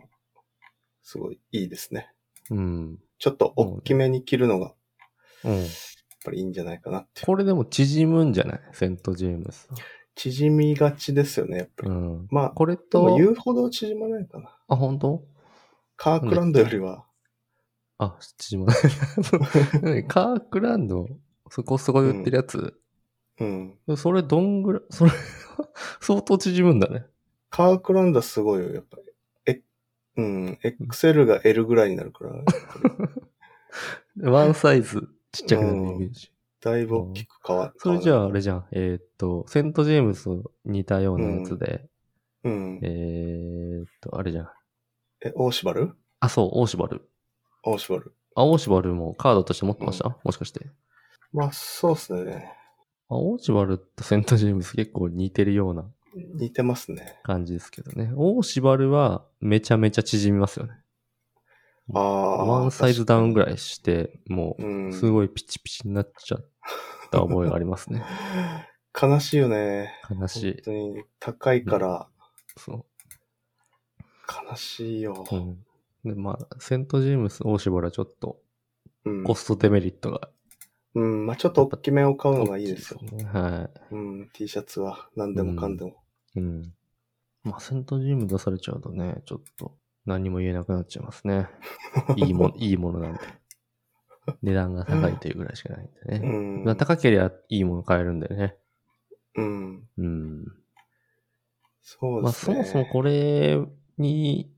[1.02, 2.14] すごいいいですね。
[2.52, 3.00] うん。
[3.18, 4.76] ちょっと大きめに着るのが、
[5.44, 5.68] やっうん。
[6.24, 7.26] ぱりいいんじゃないかなって。
[7.26, 8.62] これでも縮むんじゃない？
[8.72, 9.68] セントジェームス。
[10.16, 11.90] 縮みがちですよね、やっぱり。
[11.90, 12.28] うん。
[12.30, 14.56] まあ、これと、言うほど縮まないかな。
[14.68, 15.26] あ、本当？
[15.98, 17.06] カークランドよりは、
[17.98, 18.74] あ、縮ま
[19.82, 20.06] ない。
[20.08, 21.08] カークランド、
[21.50, 22.80] そこそこで売ってるやつ、
[23.40, 23.78] うん。
[23.98, 25.12] それどんぐらい、それ
[26.02, 27.06] 相当縮むんだね。
[27.50, 29.04] カークランドはすごいよ、やっぱり。
[29.46, 29.62] え、
[30.18, 32.44] うん、XL が L ぐらいになるから、
[34.32, 36.32] ワンサイズちっちゃくなるイメージ。
[36.62, 37.74] だいぶ大きく変わる。
[37.78, 38.66] それじゃああれじじゃん。
[38.72, 42.52] えーっと、セントジェームスと似たようなやつで、ゃん。
[42.52, 42.80] うん。
[42.82, 44.50] えーっと、あれじゃん。
[45.26, 45.94] え、オーシバル？
[46.22, 47.02] あ、そう、オーシバル。
[47.64, 48.16] オーシバル。
[48.36, 50.72] あ、オーシバルもカードとして持ってました、もしかして。
[51.32, 52.54] まあ、そうっすね。
[53.10, 57.20] あ、オーシバルとセントジェームス結構似てるような似てますね。
[57.24, 58.12] 感じですけどね。
[58.16, 60.74] オーシバルはめちゃめちゃ縮みますよね。
[61.94, 62.46] ああ。
[62.46, 63.46] ワンサイズダウンぐい。
[63.46, 64.88] らいして、もうん。
[64.90, 66.46] う、すごいピチピチになっちゃっ
[67.12, 68.04] た覚えがありますね。
[69.00, 69.92] 悲しいよね。
[70.10, 70.62] 悲しい本。
[70.64, 72.08] 当に高いから
[72.58, 72.86] そ
[74.50, 75.26] 悲しいよ。
[75.32, 75.36] う。
[75.36, 75.66] うん。
[76.06, 78.40] で、まあ、セントジェームス、オーシバルはちょっと
[79.06, 79.36] うんコ。
[79.36, 80.30] ストデメリットが
[80.96, 81.26] うん。
[81.26, 83.00] まあちょっと大きめを買うのがいいですよ。
[83.04, 83.24] 大きね。
[83.26, 84.30] はうん。
[84.34, 85.92] T シャツは何でもかんでも。
[86.36, 86.40] い。
[86.40, 86.74] うん。
[87.44, 91.50] まあ、セントジェームス出されちゃうとね、ちょっと何も言えなくなっちゃいますね。
[92.16, 93.20] いいもの、いいものなんで。
[94.42, 96.20] 値段が高いというぐらいしかないんでうね。
[96.20, 96.64] ん。
[96.64, 98.56] まあ高ければいいもの買えるんでね。
[99.36, 99.84] うん。
[99.98, 100.46] うん。
[101.82, 102.56] そうまあ、ですね。
[102.56, 103.60] そもそもこれ
[103.98, 104.53] に、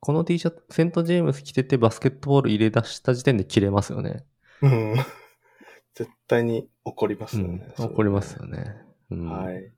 [0.00, 4.24] この T シャツ、セントジェームス着ててバスケットボール入れ出した時点で切れますよね。
[4.62, 4.94] うん。
[5.94, 7.74] 絶対に怒りますうんよね。。
[7.78, 8.76] 怒りますよね。
[9.10, 9.28] うん。
[9.28, 9.72] はい。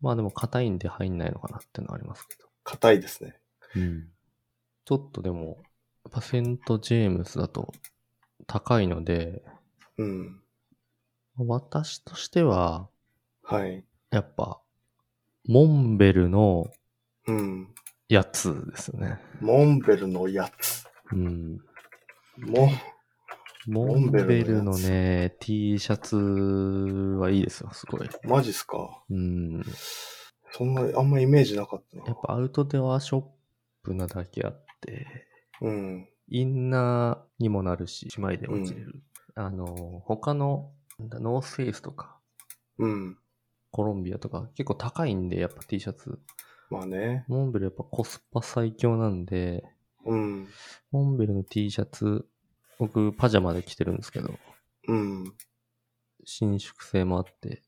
[0.00, 2.48] まあでも硬いんで入んないのかなってのはありますけど。
[2.64, 3.38] 硬いですね。
[3.76, 4.08] うん。
[4.84, 5.62] ちょっとでも、
[6.04, 7.72] やっぱセントジェームスだと
[8.48, 9.44] 高いので、
[9.98, 10.42] うん。
[11.36, 12.88] 私としては、
[13.44, 13.84] はい。
[14.10, 14.60] やっぱ、
[15.46, 16.66] モンベルの
[17.28, 17.74] うん。
[18.08, 19.18] やつですね。
[19.40, 20.84] モンベルのやつ。
[21.12, 21.60] うん。
[22.38, 22.70] モン、
[23.66, 28.08] モンベルのね、T シャツはいいですよ、すごい。
[28.24, 29.02] マジっすか？
[29.10, 29.62] うん。
[30.50, 32.04] そんな、あんまイメージなかったな。
[32.06, 33.24] やっぱアウトドアショッ
[33.82, 35.26] プなだけあって、
[35.60, 36.08] うん。
[36.28, 39.02] インナーにもなるし、姉妹でも着れる。
[39.34, 42.18] あの、他の、ノースフェイスとか、
[42.78, 43.18] うん。
[43.70, 46.18] コロンビアとか結構高いんで、やっぱ T シャツ。
[46.72, 47.26] まあね。
[47.28, 49.62] モンベルやっぱコスパ最強なんで、
[50.06, 50.48] うん。
[50.90, 52.24] モンベルの T シャツ、
[52.78, 54.32] 僕パジャマで着てるんですけど、
[54.88, 55.34] うん。
[56.24, 57.62] 伸縮性もあって、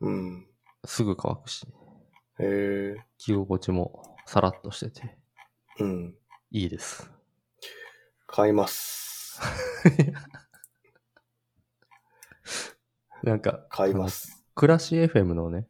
[0.00, 0.46] うん。
[0.84, 1.66] すぐ乾くし、
[2.38, 3.02] へえ。
[3.16, 5.16] 着心地もさらっとしてて、
[5.80, 6.14] うん。
[6.50, 7.10] いいです。
[8.26, 9.40] 買います。
[13.22, 14.44] なんか、買います。
[14.54, 15.66] 暮らし FM のね、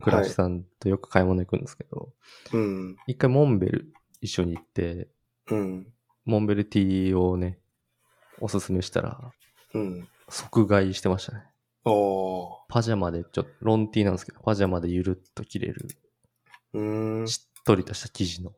[0.00, 2.12] 暮らしさんとよく買い物行くんですけど、
[2.52, 2.96] うん。
[3.06, 5.08] 一回モンベル一緒に行って、
[5.50, 5.86] うん。
[6.24, 7.58] モンベル T をね、
[8.40, 9.32] おすすめしたら、
[9.74, 10.08] うん。
[10.28, 11.44] 即買いしてましたね。
[11.84, 12.56] おー。
[12.68, 15.88] パジャマで、ちょっと、ロン T なんですけど、パジャマでゆるっと着れる、
[16.74, 17.28] うーん。
[17.28, 18.52] しっとりとした生地の。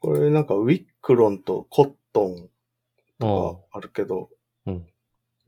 [0.00, 2.50] これなんかウィックロンとコットン
[3.20, 4.28] あとかあるけど、
[4.66, 4.86] うん。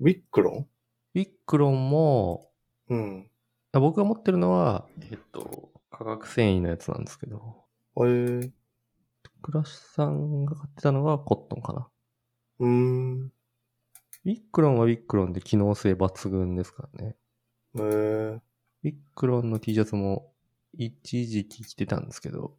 [0.01, 0.69] ウィックロン？
[1.15, 2.51] ウィックロンも、
[2.89, 3.31] うん。
[3.77, 7.65] あ僕が持ってるのは、えっと、化学繊維のやつなんですけど、
[7.99, 8.51] えー、
[9.43, 11.89] クラシさんが買ってたのがコットンかな。
[12.59, 13.23] うーん。
[13.27, 17.17] ウィックロンはウィックロンで機能性抜群ですからね。
[17.77, 20.33] えー、ウィックロンの T シャツも
[20.73, 22.57] 一時期着てたんですけど、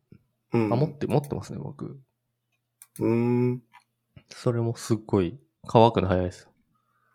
[0.53, 0.73] うん。
[0.73, 1.99] あ、持って、持ってますね、僕。
[2.99, 3.62] うーん。
[4.30, 6.51] それもすっごい乾くの早いですよ。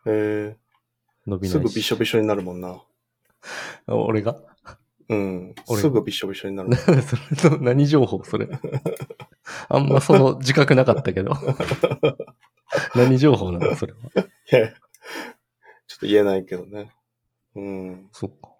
[0.06, 1.52] えー、伸びないし。
[1.52, 2.82] すぐびしょびしょになるもんな。
[3.86, 4.36] あ 俺が？
[5.08, 5.54] うん。
[5.68, 6.74] 俺すぐびしょびしょになる。
[6.76, 8.22] それと何情報？
[8.24, 8.48] それ。
[9.68, 11.34] あんま その自覚なかったけど。
[12.94, 13.76] 何情報なの？
[13.76, 13.98] それは。
[13.98, 14.02] い
[14.54, 14.68] や、
[15.86, 16.92] ちょっと言えないけどね。
[17.54, 18.08] うん。
[18.12, 18.50] そっか。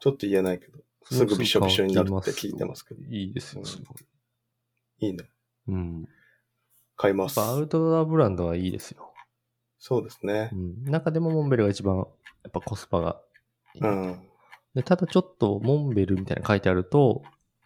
[0.00, 0.78] ちょっと言えないけど。
[1.04, 3.02] すぐびしょびしょになるって聞いてますけど。
[3.04, 5.06] いいですよ、すごい。
[5.06, 5.24] いいね。
[5.68, 6.08] うん。
[6.96, 7.40] 買います。
[7.40, 9.12] アウトドアブランドはいいですよ。
[9.78, 10.56] そうですねう。
[10.56, 10.84] ん。
[10.84, 12.06] 中でもモンベルが一番、やっ
[12.50, 13.20] ぱコスパが
[13.82, 14.20] うん。
[14.74, 17.22] でただちょっとモンベルみたいなの書いてあると、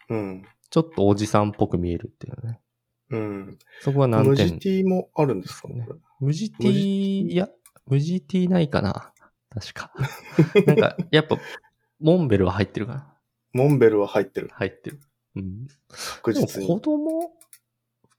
[0.09, 0.45] うん。
[0.69, 2.59] ちょっとおじさんっぽく見えるっていうね。
[3.09, 3.59] うん。
[3.81, 4.47] そこは難無点。
[4.57, 5.67] GT もあるんですか？
[5.67, 5.85] ね。
[6.19, 7.49] 無地無 T、地 T いや、
[7.85, 9.13] 無地 T ないかな。
[9.49, 9.93] 確か。
[10.65, 11.37] なんか、やっぱ、
[11.99, 13.13] モンベルは入ってるかな。
[13.53, 14.49] モンベルは入ってる。
[14.51, 14.99] 入ってる。
[15.35, 15.67] うん。
[15.89, 16.79] 確実に子。
[16.79, 17.31] 供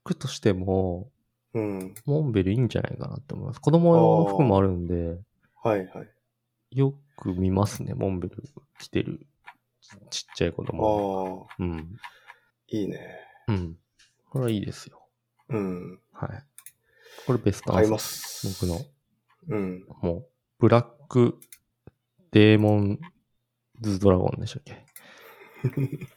[0.03, 1.09] 服としても、
[1.53, 1.93] うん。
[2.05, 3.59] モンベルいいんじゃないかなって思います。
[3.59, 5.19] 子供用の服もあるんで、
[5.61, 6.09] はいはい。
[6.71, 8.43] よく見ますね、モンベル
[8.79, 9.25] 着てる
[10.09, 11.47] ちちっちゃい子あ供。
[11.49, 11.95] あ、うん。
[12.67, 12.99] いいね。
[13.47, 13.77] うん。
[14.29, 15.07] これはいいですよ。
[15.49, 15.99] うん。
[16.13, 16.43] はい。
[17.27, 18.47] これベストアンサー買います。
[18.61, 18.79] 僕の。
[19.49, 19.85] うん。
[20.01, 20.27] もう、
[20.59, 21.39] ブラック
[22.31, 22.99] デーモン
[23.81, 24.85] ズドラゴンでしたっけ？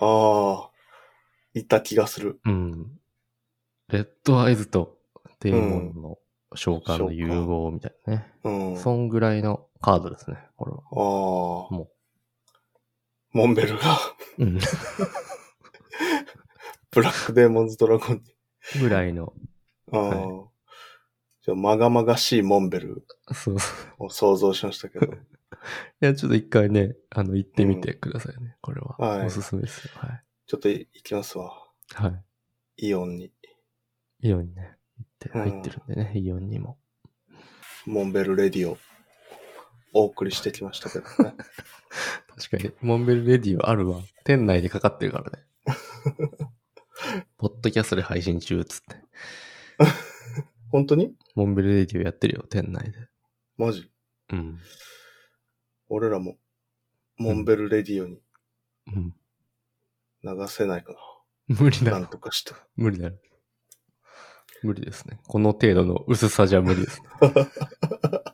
[0.00, 0.70] ああ、
[1.54, 2.40] いた気がする。
[2.44, 2.98] うん。
[3.88, 4.98] レッドアイズと
[5.40, 6.18] デーモンの
[6.54, 8.32] 召喚の融合みたいなね。
[8.44, 8.74] うん。
[8.74, 10.78] あそんぐらいのカードですね、これは。
[10.78, 10.94] あ、
[11.74, 11.90] も
[13.32, 13.98] モンベルが？
[14.38, 14.44] う。
[14.44, 14.58] うん。
[16.92, 18.22] ブラックデーモンズドラゴンに。
[18.80, 19.34] ぐらいの。
[19.90, 20.48] ああ、は
[21.42, 23.04] じゃあ、まがまがしいモンベル。
[23.98, 25.06] を想像しましたけど。
[25.12, 25.16] い
[26.00, 28.56] や、ちょっと一回ね、あの、行ってみてくださいね。
[28.60, 28.96] これは。
[28.98, 29.92] はいおすすめですよ。
[29.96, 30.24] はい。
[30.46, 31.52] ちょっとい行きますわ。
[31.94, 32.08] は
[32.76, 32.86] い。
[32.88, 33.32] イオンに。
[34.20, 36.78] イオンにね、行って、うん入ってるんでね、イオンにも。
[37.86, 38.78] モンベルレディを
[39.92, 41.36] お送りしてきましたけどね。
[42.34, 44.00] 確かに、モンベルレディオあるわ。
[44.24, 45.44] 店内でかかってるからね。
[47.36, 48.96] ポッドキャストで配信中っつって。
[50.70, 51.14] 本当に？
[51.34, 52.98] モンベルレディオやってるよ、店内で。
[53.58, 53.90] マジ？
[54.30, 54.58] うん。
[55.88, 56.38] 俺らも、
[57.18, 58.22] モンベルレディオに
[58.86, 59.14] うん。
[60.24, 60.98] 流せないかな。
[61.48, 62.06] なん無理だろ。
[62.06, 62.54] とかして。
[62.76, 63.16] 無理だろ。
[64.62, 65.18] 無理ですね。
[65.26, 67.08] この程度の薄さじゃ無理ですね。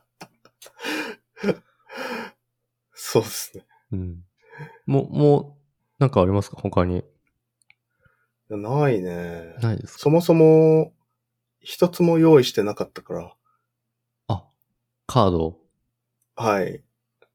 [2.93, 3.67] そうですね。
[3.93, 4.25] うん。
[4.87, 6.57] もう、もう、なんかありますか？
[6.61, 7.05] 他に。
[8.49, 9.55] ないね。
[9.61, 9.99] ないですか？
[10.01, 10.93] そもそも、
[11.61, 13.37] 一つも用意してなかったから。
[14.29, 14.49] あ、
[15.07, 15.59] カード
[16.37, 16.83] はい。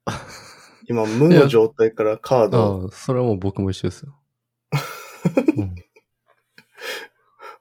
[0.90, 4.20] 今、無の状態からカードを、ああ、それはもう僕も一緒ですよ。
[5.58, 5.76] うん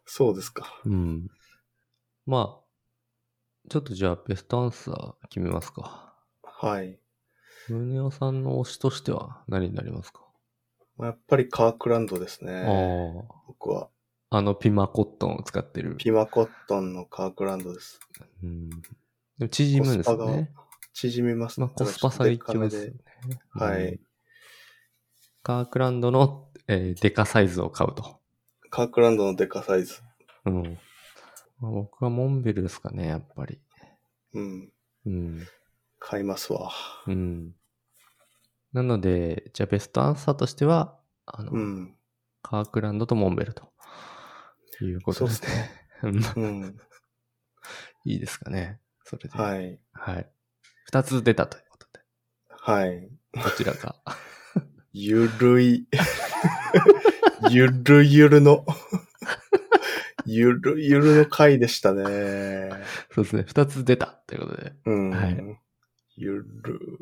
[0.04, 0.78] そうですか。
[0.84, 1.26] うん。
[2.26, 6.11] まあ、ちょっとじゃあベストアンサー決めますか。
[6.62, 6.96] はい。
[7.66, 10.20] 宗男さんの推しとしては何になりますか？
[11.00, 12.52] やっぱりカークランドですね。
[12.52, 13.88] あ僕は。
[14.30, 14.38] あ。
[14.38, 15.96] あのピマコットンを使ってる。
[15.96, 17.98] ピマコットンのカークランドです。
[18.44, 18.70] うん。
[18.70, 18.76] で
[19.40, 20.52] も縮むんですね。
[20.92, 22.92] 縮みますまあコスパ最強ですよね。
[23.50, 24.00] はいうん。
[25.42, 28.20] カークランドの、えーデカサイズを買うと。
[28.70, 29.94] カークランドのデカサイズ。
[30.44, 30.78] うん。
[31.58, 33.58] まあ僕はモンベルですかね、やっぱり。
[34.34, 34.72] うん。
[35.06, 35.46] うん。
[36.04, 36.72] 買いますわ。
[37.06, 37.54] うん。
[38.72, 41.94] なので、じゃあベストアンサーとしては、あの、うん。
[42.42, 43.72] カークランドとモンベルと
[44.80, 45.70] いうことですね。
[46.02, 46.76] うんうん。
[48.04, 48.80] いいですかね。
[49.04, 49.36] それで。
[49.36, 49.38] い。
[49.38, 49.80] はい。
[49.92, 50.30] はい。
[50.86, 52.00] 二つ出たということで。
[52.48, 53.08] はい。
[53.32, 54.02] どちらか。
[54.92, 55.86] ゆるい。
[57.48, 58.66] ゆるゆるの。
[60.26, 62.70] ゆるゆるの回でしたね。
[63.12, 63.44] そうですね。
[63.46, 64.72] 二つ出たということで。
[64.86, 65.10] うん。
[65.10, 65.62] はい
[66.16, 66.98] ゆる。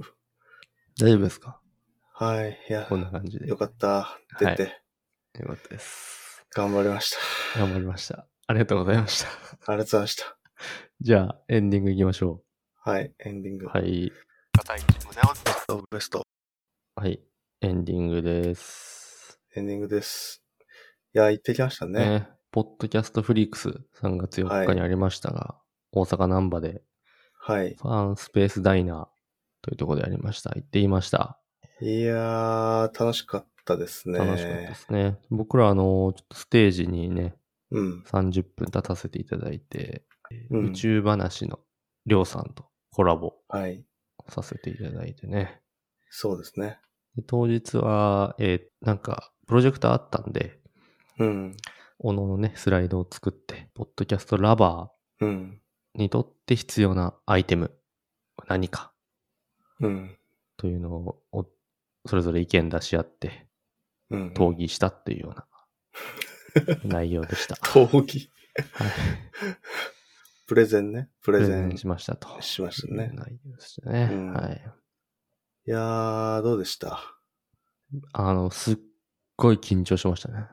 [1.00, 1.60] 大丈夫ですか？
[2.14, 2.58] はい。
[2.68, 3.48] いやこ、んな感じで。
[3.48, 4.18] よかった。
[4.38, 4.82] 出て、
[5.40, 6.44] よかったです。
[6.54, 7.10] 頑張りまし
[7.54, 7.60] た。
[7.60, 8.26] 頑張りました。
[8.46, 9.28] ありがとうございました。
[9.28, 10.36] ありがとうございました。
[11.00, 12.42] じゃあ、エンディングいきましょ
[12.82, 13.14] はい。
[13.18, 13.66] エンディング。
[13.66, 13.68] う。
[13.68, 14.10] はい。
[14.10, 14.14] ベ
[14.62, 16.22] スト、ベスト。
[16.96, 17.20] はい。
[17.62, 19.40] エンディングです。
[19.54, 20.42] エンディングです。
[21.14, 21.98] いや、行ってきましたね。
[21.98, 22.28] ね。
[22.52, 23.68] ポッドキャストフリークス
[24.00, 25.56] 3月4日にありましたが、
[25.92, 26.82] 大阪南波で
[27.50, 27.74] はい。
[27.74, 29.08] ファンスペースダイナー
[29.62, 30.50] というところでありました。
[30.54, 31.40] 行っていました。
[31.80, 34.18] いやー、楽しかったですね。
[34.18, 35.18] 楽しかったですね。
[35.30, 37.34] 僕らあの、ちょっとステージにね、
[37.70, 38.02] うん。
[38.06, 40.04] 30分立たせていただいて、
[40.50, 41.58] うん宇宙話の
[42.06, 43.84] りょうさんとコラボはい。
[44.28, 45.60] させていただいてね。
[46.08, 46.78] そうですね。
[47.16, 50.60] で当日は、えーなんか、プロジェクターあったんで、
[51.18, 51.56] うん。
[51.98, 54.90] おののね、スライドを作って、ポッドキャストラバ
[55.20, 55.59] うん。
[55.59, 55.59] ー
[55.94, 57.72] にとって必要なアイテム、
[58.48, 58.92] 何か
[59.80, 60.16] うん。
[60.56, 61.46] というのを、お
[62.06, 63.46] それぞれ意見出し合って、
[64.10, 64.50] うんうん。
[64.50, 65.46] 討議したっていうような
[66.84, 67.54] 内容でした。
[67.62, 68.30] 闘技。
[68.72, 68.90] はい。
[70.46, 71.08] プレゼンね。
[71.20, 72.40] ププレゼンンしましたと。
[72.42, 74.08] しましたね内容でしたね。
[74.12, 74.62] うんはい。
[75.66, 77.00] いやー、どうでした？
[78.12, 78.78] あの、すっ
[79.36, 80.48] ごい緊張しましたね。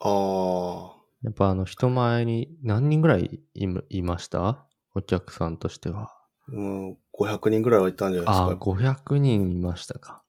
[0.00, 0.93] あー。
[1.24, 4.66] やっぱあの、人前に何人ぐらいいました？
[4.94, 6.12] お客さんとしては。
[6.46, 8.58] もう500人ぐらいはいたんじゃないですああ、か。
[8.70, 10.22] 500人いましたか。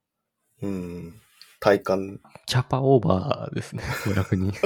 [0.61, 1.13] うん。
[1.59, 2.19] 体感。
[2.47, 4.51] キャパオーバーですね、500人。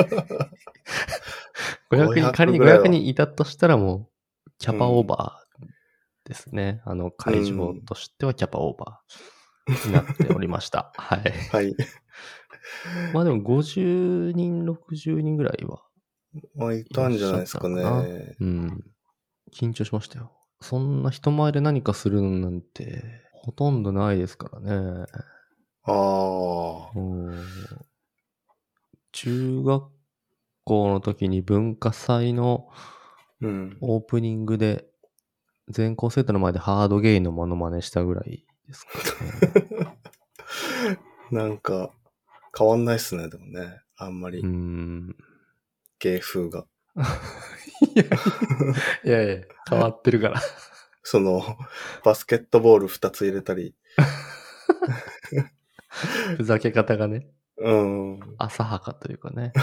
[1.91, 4.09] 500 500人、仮にぐらいは500人いたとしたらも
[4.47, 5.65] う、キャパオーバー
[6.29, 6.81] ですね。
[6.85, 10.91] あの、会場としてはキャパオーバーになっておりました。
[10.95, 11.21] はい。
[11.51, 11.75] はい。
[13.13, 15.81] まあでも50人、60人ぐらいは。
[16.55, 18.35] まあ、いたんじゃないですかね。
[18.39, 18.83] うん。
[19.53, 20.31] 緊張しましたよ。
[20.61, 25.05] そんな人前で何かするなんて、ほとんどないですからね。
[25.83, 26.99] あー。
[26.99, 27.45] うん
[29.11, 29.85] 中学
[30.65, 32.69] 校の時に文化祭の
[33.41, 33.77] うん。
[33.81, 34.85] オープニングで
[35.69, 38.91] 全校生徒の前でハードゲイのモノマネしたぐらいですか
[39.81, 39.97] ね。
[41.31, 41.91] なんか、
[42.57, 43.81] 変わんないっすね、でもね。
[43.95, 45.15] あんまりう、ん。
[45.99, 46.65] 芸風が。
[47.95, 50.41] いやいやいや、変わってるから。
[51.03, 51.41] その、
[52.03, 53.75] バスケットボール2つ入れたり。
[56.37, 57.27] ふざけ方がね、
[57.57, 58.19] うん。
[58.37, 59.53] 浅はかというかね。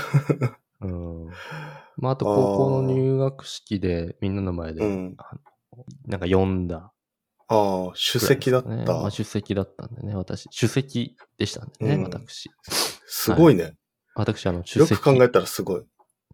[0.80, 1.26] うん。
[1.96, 5.16] まあ、あと高校の入学式でみんなの前で、うん。
[6.06, 6.92] なんか読んだ
[7.48, 8.68] ああ、首席だった。
[8.70, 10.48] ねまあ、出席だったんでね、私。
[10.50, 12.50] 主席でしたんでね、うん私。
[13.06, 13.76] すごいね。
[14.14, 14.90] 私、あの、主席。
[14.92, 15.84] よく考えたらすごい。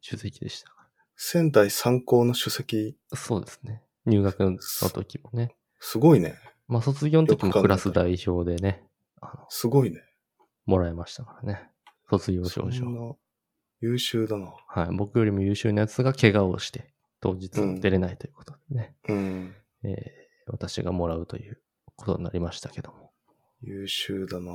[0.02, 0.70] 主席でした。
[1.16, 3.82] 仙台三高の首席、そうですね。
[4.04, 4.58] 入学の
[4.92, 5.54] 時もね。
[5.80, 6.34] すごいね。
[6.68, 8.82] まあ、卒業の時もクラス代表でね、
[9.20, 10.02] あの、すごいね。
[10.66, 11.70] もらいましたからね。
[12.10, 13.18] 卒業証書。
[13.80, 14.52] 優秀だな。
[14.68, 14.88] はい。
[14.96, 18.94] 僕よりも優秀なやつが怪我をして、当日は出れないということでね。
[19.08, 19.54] うん。
[19.84, 21.60] えー私がもらうという
[21.96, 23.12] ことになりましたけども。
[23.60, 24.52] 優秀だな。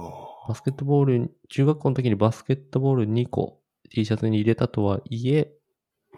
[0.47, 5.53] バスケットボール、中学校の時にバスケットボール2個 T シャツに入れたとはいえ、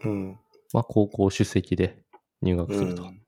[0.04, 0.40] うん。
[0.74, 2.04] まあ、高校出席で
[2.42, 3.04] 入学すると。
[3.04, 3.22] うん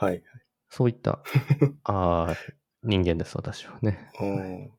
[0.00, 0.22] はい。
[0.70, 1.22] そういった、
[1.84, 2.36] あー
[2.82, 4.10] 人間です、私はね。
[4.18, 4.72] うん。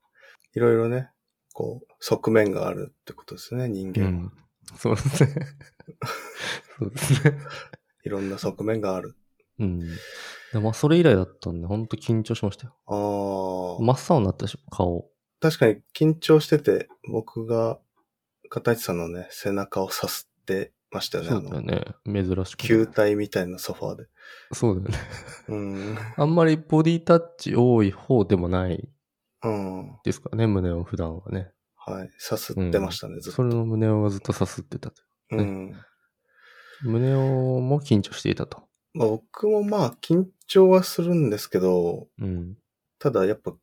[0.55, 1.11] いろいろね、
[1.53, 4.09] こう、側面があるってことですね、人う間は。
[4.09, 4.31] ん。
[4.77, 5.35] そうですね。
[6.79, 7.37] そうですね。
[8.03, 9.15] いろんな側面がある。
[9.59, 9.79] うん。
[9.79, 9.93] で
[10.55, 12.75] もまあ、それ以来だったんで、ほんと緊張しましたよ。
[12.87, 15.07] ああ、真っ青になったでしょ、顔。
[15.39, 17.79] 確かに緊張してて、僕が
[18.51, 21.29] 片市さんのね、背中をさすってましたよね。
[21.29, 21.85] そうだよね。
[22.05, 22.57] 珍しく。
[22.57, 24.07] 球体みたいなソファーで。
[24.51, 24.97] そうだよね。
[25.47, 25.97] うん。
[26.17, 28.89] あんまりボディタッチ多い方でもない
[29.43, 29.97] うん。
[30.03, 31.53] ですからね、胸を普段はね。
[31.77, 32.11] はい。
[32.17, 33.37] さすってましたね、ずっと。
[33.37, 35.01] それの胸をがずっとさすってたと。
[35.31, 35.73] うん。
[36.83, 38.67] 胸をも緊張していたと。
[38.93, 42.57] まあ僕もまあ緊張はするんですけど、うん。
[42.99, 43.55] ただやっぱ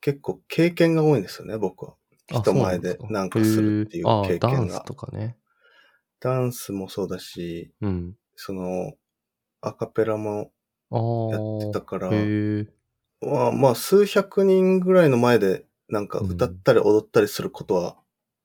[0.00, 1.96] 結構経験が多いんですよね、僕は。
[2.32, 5.36] あ人前でなんかするっていう経験があダンスとかね。
[6.20, 8.16] ダンスもそうだし、うん。
[8.34, 8.94] その、
[9.60, 10.50] アカペラも。
[10.90, 12.10] やってたから。
[13.20, 17.96] まあ、まあ数百人ぐらいの前でなんか歌ったり踊ったりすることは、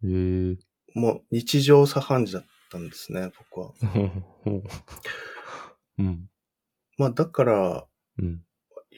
[0.03, 0.57] へえ。
[0.93, 3.73] もう日常茶飯事だったんですね、僕は。
[5.99, 6.29] うん。
[6.97, 7.85] まあだから
[8.17, 8.43] うん。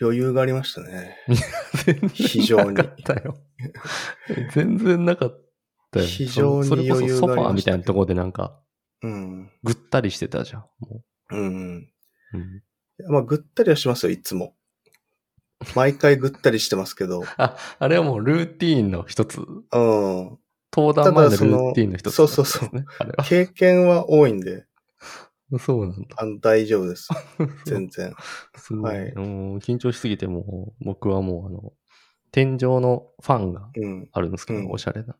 [0.02, 1.18] 余裕がありましたね。
[2.14, 3.38] 非常になかったよ。
[4.54, 5.42] 全然なかっ
[5.92, 6.06] たよ。
[6.06, 8.60] 非常にそれこそソファーみたいなところでなんか、
[9.02, 9.52] うん。
[9.64, 10.62] ぐったりしてたじゃん。
[10.80, 11.90] もうん。
[12.34, 12.38] う。
[12.38, 14.56] うん、まあぐったりはしますよ、いつも。
[15.76, 17.24] 毎回ぐったりしてますけど。
[17.38, 19.40] あ、あれはもうルーティーンの一つ。
[19.40, 20.40] うん。
[20.76, 22.70] 登壇前のルーティーンの一つ、そうそうそう。
[23.26, 24.66] 経験は多いんで、
[25.60, 26.16] そうなんだ。
[26.18, 27.10] あの大丈夫です。
[27.66, 28.14] 全然。
[28.56, 28.96] すごい。
[28.98, 31.74] はいうん緊張しすぎてもう、僕はもうあの、
[32.32, 34.10] 天井のファンがうん。
[34.12, 35.16] あるんですけど、うんおしゃれな。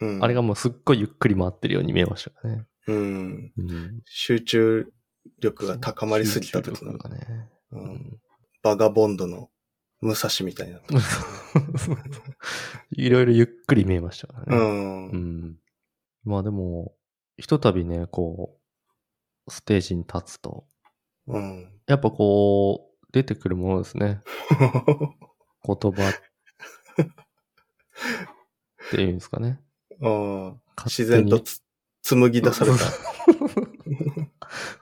[0.00, 0.24] うん。
[0.24, 2.66] あれがもうすっごいゆっくり回ってるように見えましたからね。
[2.86, 3.52] うん。
[3.56, 4.00] うん。
[4.06, 4.92] 集中
[5.40, 7.48] 力が高まりすぎた時の集中力、がね。
[7.72, 8.18] う、うんん。
[8.62, 9.50] バガボンドの
[10.00, 10.80] 武蔵みたいな。
[12.90, 14.66] いろいろゆっくり見えましたからうね。
[14.66, 15.10] ん。
[15.10, 15.56] うん。
[16.24, 16.94] まあでも、
[17.36, 18.57] ひとたびね、こう、
[19.48, 20.64] ステージに立つと、
[21.26, 21.72] うん。
[21.86, 24.20] やっぱこう、出てくるものですね。
[25.64, 26.14] 言葉っ
[28.90, 29.60] ていうんですかね。
[30.00, 31.60] うん自然とつ
[32.02, 32.76] 紡ぎ出された。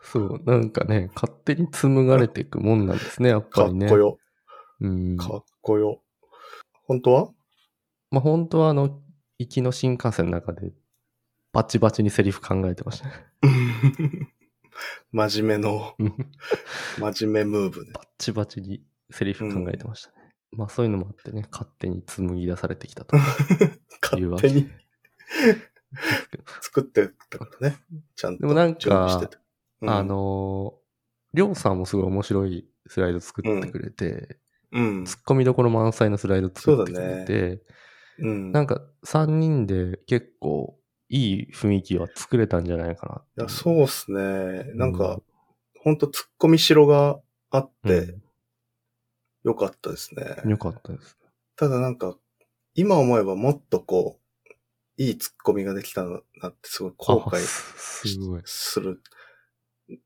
[0.03, 3.89] そう、なんかね、勝手に紡がれていくもんなんですね、やっぱかっりね。
[3.89, 4.19] こよ。
[4.81, 5.17] うん。
[5.17, 6.03] かっこよ。
[6.85, 7.33] 本当は？
[8.11, 9.01] まあ本当はあの、
[9.39, 10.73] 行きの新幹線の中で、
[11.53, 13.14] バチバチにセリフ考えてましたね。
[15.12, 16.14] 真面目の、うん
[16.99, 17.93] 真面目ムーブね。
[17.95, 20.16] バッチバチにセリフ考えてましたね。
[20.53, 23.16] まあそういうのもあってね、勝手に紡ぎ出されてきたと。
[24.03, 24.68] 勝手に
[26.61, 27.77] 作ってたからね。
[28.14, 29.31] ちゃんとでもなんか。
[29.83, 34.39] うんあ、のー、りょうさんもすごい面白いスライド作ってくれて、
[34.72, 35.05] うん。
[35.05, 37.62] ツッコミどころ満載のスライド作ってくれて、
[38.18, 38.53] うん。
[38.53, 40.79] なんか3人で結構
[41.09, 43.45] いい雰囲気は作れたんじゃないかな。
[43.45, 44.65] いや、そうっすね。
[44.75, 45.21] なんか、
[45.83, 48.17] ほんと突っ込みしろがあっうん、て、
[49.45, 50.25] よかったですね。
[50.45, 51.17] よかったです。
[51.55, 52.17] ただなんか、
[52.75, 54.47] 今思えばもっとこう、
[54.97, 59.01] いい突っ込みができたなってすごい後悔あする。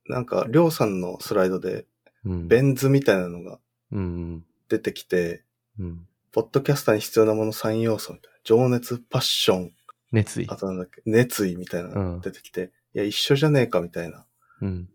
[0.06, 1.86] なんか、りょうさんのスライドで、
[2.24, 2.48] うん。
[2.48, 3.58] ベン図みたいなのが
[3.92, 4.44] うん。
[4.68, 5.44] 出てきて、
[5.78, 6.06] うん。
[6.32, 8.38] ポッドキャスターに必要なもの3要素みたいな。
[8.44, 9.72] 情熱、パッション、
[10.12, 10.46] 熱意。
[10.48, 14.26] あとなんだっけ、熱意みたいなの出てきて、いや、一緒じゃねえかみたいな
[14.60, 14.88] うん。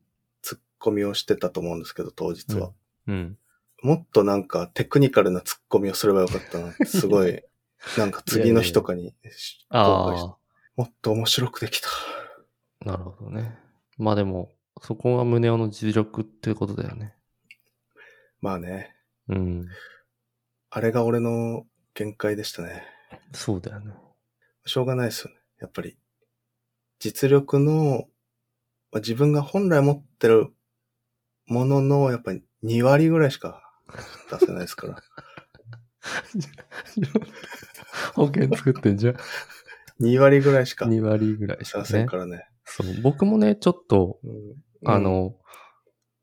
[0.44, 2.72] 突っ込みをしてたと思うんですけど、当日は。
[3.08, 3.38] うん。
[3.82, 7.44] もっとなんかテクニカルな突っ込みをすればよかったなって、すごい、
[7.98, 10.38] なんか次の日とかにし後悔してあ
[10.76, 11.88] もっと面白くできた。
[12.82, 13.58] あ、なるほどね。
[13.98, 14.52] まあでも、
[14.82, 17.16] そこが胸尾の実力ってことだよね。
[18.42, 18.96] まあね、
[19.30, 19.68] うん。
[20.70, 22.84] あれが俺の限界でしたね。
[23.34, 23.94] そうだよね。
[24.66, 25.38] しょうがないですよね。
[25.62, 25.98] やっぱり、
[27.00, 28.06] 実力の、
[28.92, 30.50] まあ自分が本来持ってる
[31.48, 33.62] ものの、やっぱり2割ぐらいしか
[34.32, 35.02] 出せないですから。
[38.14, 39.16] 保険作ってんじゃん。
[40.02, 42.08] 2割ぐらいしか2割ぐらいしか出せんね。
[42.08, 42.48] からね。
[42.66, 43.02] そう。
[43.02, 44.56] 僕もね、ちょっと、うん
[44.88, 45.36] あ、の、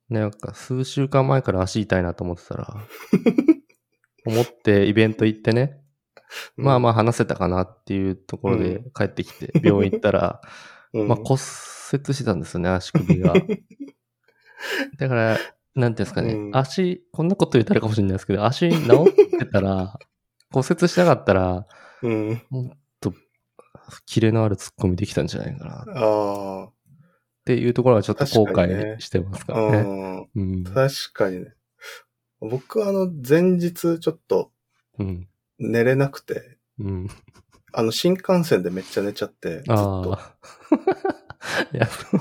[0.09, 2.76] ねなんか数週間前から足痛いなと思ってたら、
[4.26, 5.82] 思ってイベント行ってね、うん
[6.57, 10.41] まあまあ話せたかなっていうところで帰ってきて、病院行ったら、
[10.93, 13.35] うんまあ骨折してたんですよね、足首が。
[14.99, 15.39] だから、
[15.74, 19.99] なんていうんですかね、うん足、こんなこと言ったらかもしれないですけど、足治ってたら、
[20.51, 21.66] 骨折しなかったら、
[22.03, 22.43] うん。
[22.51, 23.14] もっと、
[24.07, 26.70] キレのあるツッコミできたんじゃないかなっあ
[27.45, 30.28] ていうところはちょっと後悔してますかあ、らね。
[30.35, 30.53] うん。
[30.53, 30.64] うん。
[30.64, 31.55] 確かにね。
[32.41, 34.53] 僕はあの、前日ちょっと
[34.99, 35.28] うん。
[35.70, 37.08] 寝れなくて、うん。
[37.72, 40.36] あの、新幹線でめっちゃ寝ちゃって、ずっとああ。
[41.72, 42.20] い や、そう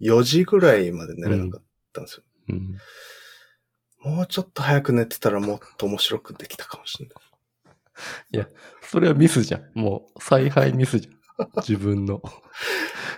[0.00, 1.62] 4時ぐらいまで寝れなかっ
[1.92, 2.22] たんですよ。
[2.48, 4.14] うん。
[4.14, 8.46] もうちょっと早く寝てたらもっと面白くできたかもしれない。
[8.82, 9.70] それはミスじゃん。
[9.74, 11.50] もう、采配ミスじゃん。
[11.56, 12.22] 自分の。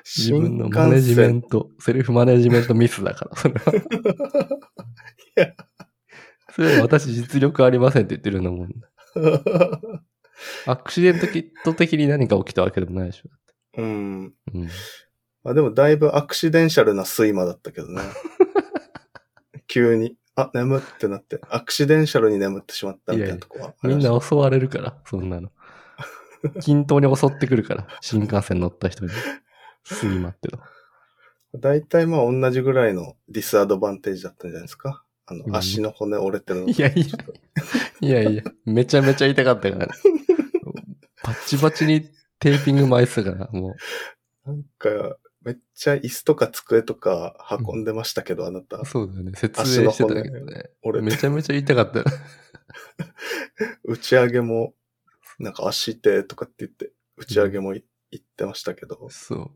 [0.04, 3.72] 自分のマネジメント、セルフマネジメントミスだから、それは。
[5.36, 5.54] いや。
[6.58, 8.70] それは私実力ありませんって言ってるのもん。
[10.66, 11.20] アクシデン
[11.64, 13.28] ト的に何か起きたわけでもないでしょ。
[13.76, 14.34] うん。
[14.52, 14.68] うん。
[15.44, 18.02] まあでもだいぶアクシデンシャルな睡魔だったけどね。
[19.68, 25.52] 急に、あ、眠ってなって、アクシデンシャルに眠ってしまったみたいなとこはみんな襲われるから、そんなの。
[26.60, 29.12] 均等に襲ってくるから、新幹線乗った人に。
[29.88, 30.58] 睡魔っての。
[31.54, 35.04] 大体まあ同じぐらいのディスアドバンテージだったんじゃないですか。
[35.30, 36.68] あのう、ん足の骨折れてるの。
[36.68, 36.94] いやい
[38.00, 39.92] やいやいや、めちゃめちゃ痛かったからね。
[41.22, 42.08] バッチバチに
[42.38, 43.74] テーピング巻いてたから、も
[44.46, 48.86] なんか、めっちゃ椅子とか机とか運んでましたけど、あなたう。。
[48.86, 49.32] そうだよね。
[49.34, 50.70] 説明してたけどね。
[50.82, 52.04] 折れて、めちゃめちゃ痛かったよ。
[53.84, 54.74] 打ち上げも、
[55.38, 59.08] なんか足痛とかって言って、打ち上げもい行ってましたけど。
[59.10, 59.50] そう。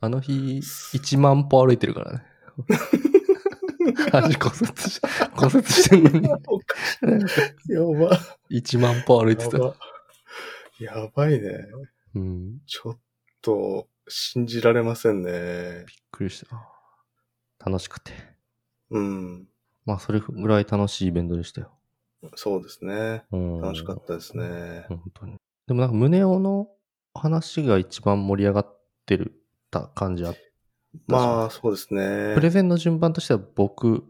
[0.00, 2.24] あの日、1万歩歩いてるからね。
[3.94, 5.00] 足骨折し、
[5.34, 6.36] 骨折してんのに、 や
[8.08, 8.18] ば。
[8.50, 9.58] 1万歩歩いてた。
[9.58, 9.76] やば。
[10.80, 11.66] やばいね。
[12.14, 12.60] うん。
[12.66, 12.98] ちょっ
[13.42, 15.84] と、信じられませんね。
[15.86, 16.68] びっくりした。
[17.64, 18.12] 楽しくて。
[18.90, 19.48] うん。
[19.84, 21.72] まあ、それぐらい楽しいイベントでしたよ。
[22.34, 23.24] そうですね。
[23.32, 23.60] うん。
[23.60, 24.86] 楽しかったですね。
[24.88, 25.36] 本当に。
[25.66, 26.68] でもなんか、胸尾の
[27.14, 30.40] 話が一番盛り上がってるた感じあった。
[31.06, 32.34] まあ、そうですね。
[32.34, 34.04] プレゼンの順番としては僕、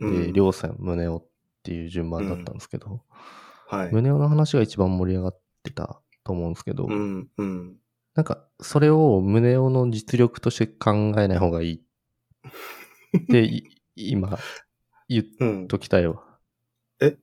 [0.00, 1.26] で、うんりょうさん、胸尾っ
[1.62, 3.02] ていう順番だったんですけど、
[3.68, 3.92] はい。
[3.92, 7.76] 胸尾の話が一番盛り上がってたと思うんですけど、うん、うん。
[8.14, 11.82] なんか、それを胸尾の実力として考えない方がいい
[13.18, 13.64] って、い
[13.96, 14.38] 今、
[15.08, 15.68] 言っうん。
[15.68, 16.22] ときたいわ。
[17.00, 17.16] え？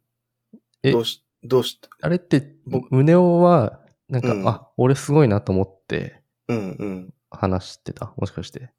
[0.83, 0.91] え？
[0.91, 3.79] どうし、どうして、あれって僕、胸尾は、
[4.09, 7.13] なんか、うんあ、俺すごいなと思ってうん、うん。
[7.29, 8.13] 話してた？
[8.17, 8.71] もしかして。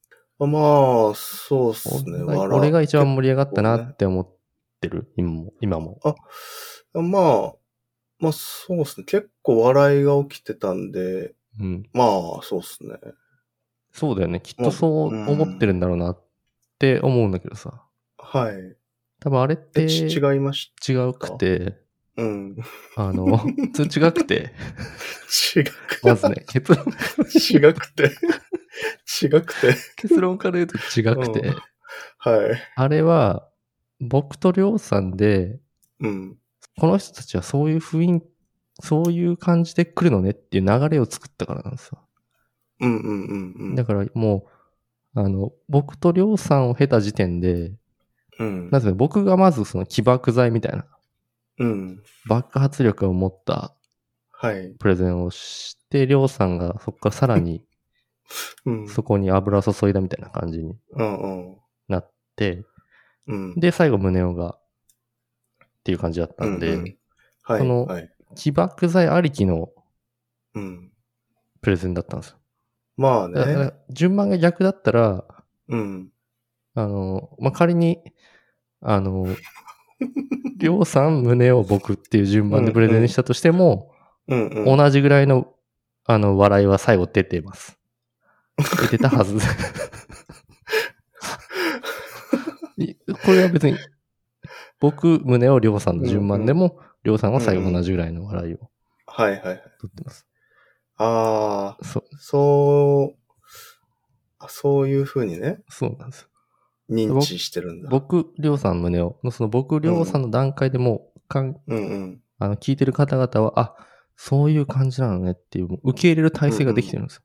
[0.44, 2.22] あまあ、そうっすね。
[2.22, 4.28] 俺が笑俺が一番盛り上がったなって思っ
[4.76, 5.12] ってる？
[5.16, 5.52] 今も。
[5.60, 6.00] 今も。
[6.94, 7.54] まあ、
[8.18, 9.04] まあそうですね。
[9.04, 11.88] 結構笑いが起きてたんで、うん。
[11.92, 12.08] まあ
[12.42, 12.96] そうですね。
[13.92, 14.40] そうだよね。
[14.40, 16.24] きっとそううん思ってるんだろうなっ
[16.78, 17.84] て思うんだけどさ。
[18.18, 18.76] はい。
[19.20, 21.78] 多分あれって違いまし違くて、
[22.16, 22.56] うん。
[22.96, 23.26] あの、
[23.78, 24.52] 違くて、
[25.56, 26.84] 違く、まずね、結論、
[27.70, 28.10] 違くて、
[29.22, 31.54] 違くて、結論から言うと違くて、
[32.18, 32.62] はい。
[32.76, 33.48] あれは、
[34.00, 35.60] 僕とりょうさんで、
[36.00, 36.38] うん。
[36.78, 38.26] この人たちはそういう雰囲気、
[38.80, 42.00] そういう感じで来るのねっていう流れを作ったからなんですよ。
[42.80, 43.74] うんうんうんうん。
[43.74, 44.46] だからも
[45.14, 47.72] う、あの、僕とりょうさんを経た時点で、
[48.38, 48.70] うん。
[48.70, 50.86] なぜ僕がまずその起爆剤みたいな、
[51.58, 52.02] うん。
[52.26, 53.74] 爆発力を持った
[54.32, 54.74] はい。
[54.78, 57.64] プレゼンをして、りょうさんがそこからさらに
[58.64, 58.88] うん。
[58.88, 60.76] そこに油を注いだみたいな感じに。
[61.88, 62.64] なって、
[63.26, 63.54] うん。
[63.54, 64.58] で、最後、宗男が、
[65.64, 66.96] っていう感じだったんで、うんうん
[67.44, 67.58] はい。
[67.58, 68.08] そのはい。
[68.34, 69.68] 起爆剤ありきの
[70.54, 70.92] うん。
[71.60, 72.38] プレゼンだったんですよ。
[72.96, 73.72] まあね。
[73.90, 75.24] 順番が逆だったら、
[75.68, 76.10] うん。
[76.74, 77.98] あの、まあ、仮に、
[78.80, 79.26] あの、
[80.58, 83.92] りょうさん、胸を僕っていう順番でプレゼンしたとしても、
[84.28, 84.76] うんうん。
[84.76, 85.52] 同じぐらいの、
[86.04, 87.78] あの、笑いは最後出てます。
[88.62, 89.36] 出てたはず。
[92.78, 92.94] い
[93.24, 93.76] これは別に、
[94.80, 98.70] 僕、胸をりょうさんの順番でも、りょうさんは最後同じぐらいの笑いを
[99.06, 99.62] はいはいはい。
[99.80, 100.26] 取ってます。
[100.96, 103.18] ああ、そう、そう、
[104.38, 106.28] あそういう風にね、そうなんですよ。
[106.90, 107.88] 認知してるんだ。
[107.88, 112.22] 僕、りょうさん、胸を、のその僕、りょうさんの段階でもう、かんうんうん。
[112.38, 113.76] あの、聞いてる方々は、あ、
[114.16, 117.22] そういう感じなのねっていう、もう受け入れる体制ができてるんですよ。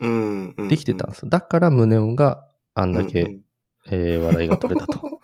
[0.00, 0.68] うんうん。
[0.68, 1.28] できてたんですよ。
[1.28, 3.40] だから、胸音があんだけ、うん
[3.90, 5.20] えー笑いが取れたと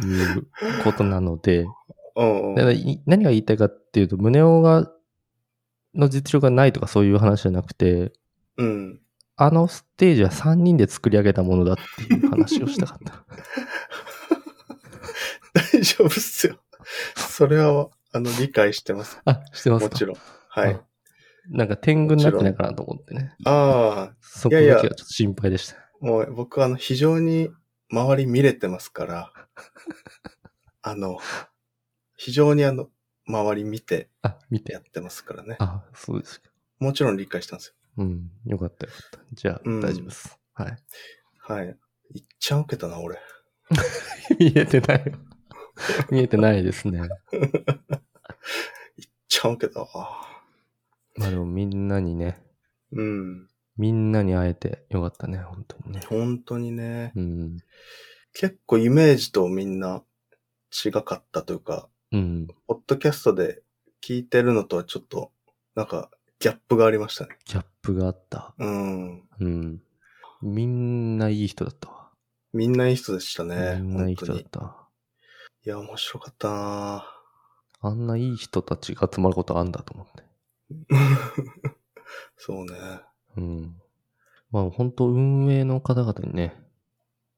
[0.00, 0.48] いう
[0.82, 1.66] ことなので、
[2.16, 2.56] うんう
[3.06, 4.90] 何が言いたいかっていうと、胸音が、
[5.94, 8.12] の実力がないとかそういう話じゃなくて、
[8.56, 9.00] うん。
[9.36, 13.24] あのステージは3人で作り上げたものだっていう話をしたかった。
[15.74, 16.58] 大丈夫っすよ。
[17.16, 19.18] それは、あの、理解してます。
[19.24, 20.16] あ、してますかもちろん。
[20.48, 20.80] はい。
[21.48, 23.34] なんか天狗になってないかなと思ってね。
[23.44, 25.76] あそこだけはちょっと心配でした。
[25.76, 27.50] あ、もう僕はあの、非常に
[27.90, 29.32] 周り見れてますから、
[30.82, 31.18] あの、
[32.16, 32.88] 非常にあの、
[33.26, 34.80] 周り見てあ、見てや。
[34.80, 35.56] ってますからね。
[35.58, 36.50] あ、そうですか。
[36.78, 38.30] もちろん理解したんですうん。
[38.46, 39.20] よかったよかった。
[39.32, 40.38] じゃあ、うん大丈夫です。
[40.54, 40.68] はい。
[40.68, 40.76] よ。
[41.38, 41.78] はい。
[42.14, 43.18] いっちゃん受けたな、俺。
[44.38, 45.12] 見えてないよ。
[46.10, 47.00] 見えてないですね。
[48.96, 50.31] いっちゃん受けたわ。
[51.16, 52.42] まあでもみんなにね、
[52.92, 53.48] うん。
[53.76, 56.00] みんなに会えてよかったね、本当にね。
[56.08, 57.12] 本当にね。
[57.16, 57.56] うん。
[58.34, 60.02] 結構イメージとみんな
[60.84, 62.46] 違かったというか、うん。
[62.66, 63.62] ポッドキャストで
[64.02, 65.32] 聞いてるのとはちょっと、
[65.74, 67.38] なんか、ギャップがありましたね。
[67.46, 68.54] ギャップがあった。
[68.58, 69.22] うん。
[69.40, 69.82] うん。
[70.42, 72.10] みんないい人だったわ。
[72.52, 73.80] みんないい人でしたね。
[73.80, 74.42] みんないい人だっ。
[74.42, 74.88] た。
[75.64, 77.06] いや、面白かったな
[77.80, 80.24] あんないい人たちが集まることあんだと思って。
[82.36, 82.72] そうね。
[83.36, 83.76] うん。
[84.50, 86.54] まあ本当運営の方々にね、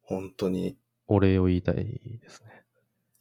[0.03, 0.77] 本当に。
[1.07, 2.65] お礼を言いたいですね。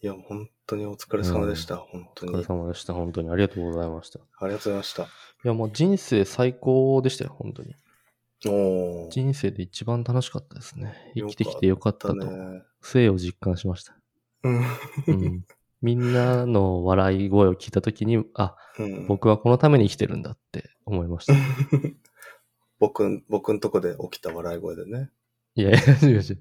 [0.02, 1.78] いや、本当にお疲れ様でした。
[1.78, 2.32] 本当に。
[2.34, 2.94] お疲れ様でした。
[2.94, 4.20] 本当にありがとうございました。
[4.20, 5.08] いありがとうございました。
[5.44, 7.76] やもう人生最高でしたよ、本当に。
[8.46, 9.10] おー。
[9.12, 10.94] 人生で一番楽しかったですね。
[11.16, 12.64] 生きてきてよかったと、だね。
[12.82, 13.96] 生を実感しました。
[14.44, 14.62] うん。
[15.08, 15.46] うん、
[15.84, 21.34] みんなの笑い声を聞いたときに、あ、うん、僕はこのために生きてるんだって思いました。
[22.80, 25.12] 僕ん、僕んとこで起きた笑い声でね。
[25.56, 26.16] いやいや、違う違う。
[26.16, 26.34] 違う違う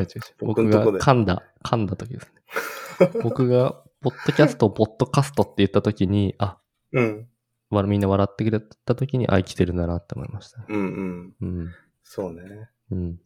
[0.00, 0.06] 違う。
[0.40, 3.20] 僕 が僕んとこで噛んだ、噛んだ時ですね。
[3.24, 6.58] 僕が、ポッドキャスト、ポッドカストって言った時に、あ、
[6.92, 7.28] うん。
[7.70, 10.64] わみんな笑ってくれた時に、あ、生きてるんだなって思いました。
[10.68, 11.34] うんうん。
[11.40, 11.74] うん。
[12.04, 12.68] そうね。
[12.90, 13.20] うん。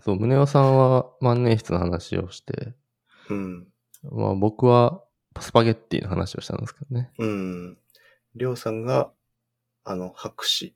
[0.00, 2.74] そう、宗男さんは万年筆の話をして、
[3.30, 3.68] うん。
[4.02, 5.02] まあ僕は
[5.40, 7.10] スパゲッティの話をしたんですけどね。
[7.18, 7.78] うん。
[8.34, 9.10] りょうさんが、
[9.84, 10.74] あの、博士。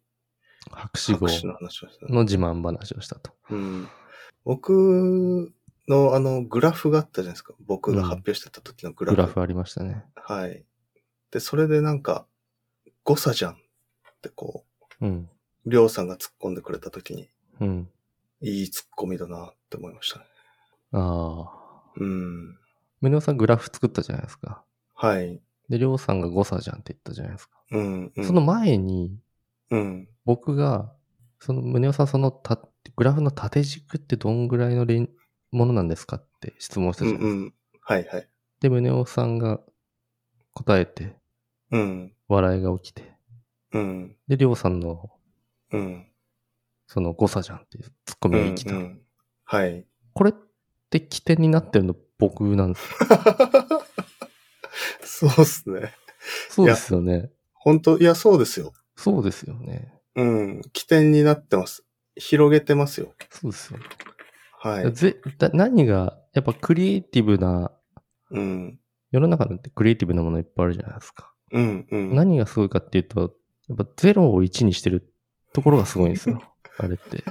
[0.70, 2.06] 博士号の話をした。
[2.06, 3.32] の自慢話をしたと。
[3.50, 3.88] うん。
[4.44, 5.52] 僕
[5.88, 7.54] のあの、グラフがあったじゃないですか。
[7.66, 9.16] 僕が発表してた時のグラフ。
[9.16, 10.04] グラフありましたね。
[10.14, 10.64] はい。
[11.30, 12.26] で、それでなんか、
[13.04, 13.56] 誤差じゃんっ
[14.22, 14.64] てこ
[15.00, 15.28] うん。
[15.66, 17.28] う、りょうさんが突っ込んでくれた時に、
[17.60, 17.90] うん。
[18.40, 20.24] いい突っ込みだなって思いましたね。
[20.92, 21.92] ああ。
[21.96, 22.58] うん。
[23.02, 24.62] 宗男さんグラフ作ったじゃないですか。
[24.94, 25.40] はい。
[25.68, 27.58] で、りょうさんが誤差じゃんって言ったじゃないですか。
[27.72, 28.24] うん、うん。
[28.24, 29.18] その前に、
[29.70, 30.08] うん。
[30.24, 30.92] 僕が、
[31.40, 32.60] その、宗男さんそのた、
[32.96, 34.86] グラフの縦軸ってどんぐらいの
[35.50, 37.40] ものなんですかって質問したうんじゃないですか。
[37.40, 37.98] うん。
[37.98, 38.28] はいはい。
[38.60, 39.60] で、宗男さんが
[40.52, 41.16] 答えて、
[41.72, 42.12] うん。
[42.28, 43.12] 笑いが起きて、
[43.72, 44.16] うん。
[44.28, 45.10] で、りょうさんの、
[45.72, 46.06] うん。
[46.86, 48.72] その誤差じゃんっていうツッコミが生きた。
[48.72, 49.02] うんうん
[49.44, 49.84] はい。
[50.14, 50.34] これっ
[50.88, 52.98] て起点になってるの僕なんですよ。
[55.28, 55.92] そうっすね。
[56.50, 57.32] そうですよね。
[57.52, 58.72] 本当いや、そうですよ。
[58.94, 59.92] そうですよね。
[60.14, 60.62] うん。
[60.72, 61.84] 起点になってます。
[62.14, 63.12] 広げてますよ。
[63.30, 63.86] そうですよね。
[64.60, 64.92] はい。
[64.92, 67.72] ぜだ何が、やっぱクリエイティブな、
[68.30, 68.78] うん。
[69.10, 71.32] 世の中なんてクリエイティブなものいっぱいあるじゃないですか。
[71.50, 71.86] うん。
[71.90, 72.14] うん。
[72.14, 73.34] 何がすごいかっていうと、
[73.68, 75.12] やっぱ0を1にしてる
[75.52, 76.40] ところがすごいんですよ。
[76.78, 77.24] あれって。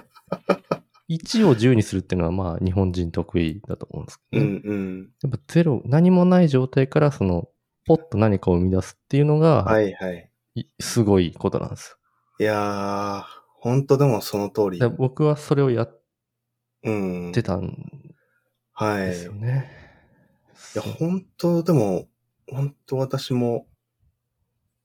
[1.15, 4.61] 1を10にするっていうのはまあ日本人得意だと思うんですけうど、ねん。
[4.63, 5.09] うん。
[5.23, 7.49] やっぱ0、何もない状態からその、
[7.85, 10.31] ポッと何かを生み出すっていうのが、はいはい。
[10.55, 11.97] いすごいことなんです
[12.39, 13.23] いやー、
[13.59, 14.79] 本当でもその通り。
[14.97, 16.01] 僕はそれをやっ
[16.83, 17.31] うん。
[17.33, 17.77] てたん
[18.73, 19.07] はい。
[19.07, 19.69] ですよね。
[20.75, 22.07] いや、本当でも、
[22.49, 23.67] 本当私も、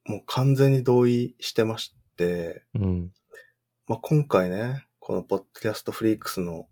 [0.05, 3.13] もう完全に同意してまして、うん。
[3.87, 6.67] まあ、今回ね、このポッドキャストフリークスの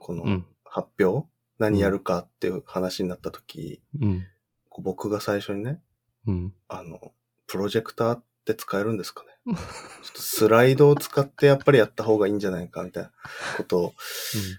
[0.00, 0.46] このうん。
[0.64, 1.28] 発表、
[1.60, 4.26] 何やるかっていう話になった時、うん。
[4.68, 5.80] こう僕が最初にね、
[6.26, 6.52] うん。
[6.66, 7.12] あの、
[7.46, 9.28] プロジェクターって使えるんですかね？
[9.46, 13.12] ちょっとスライドを使ってやっぱりやった方がいいんじゃないかみたいな
[13.58, 13.94] ことを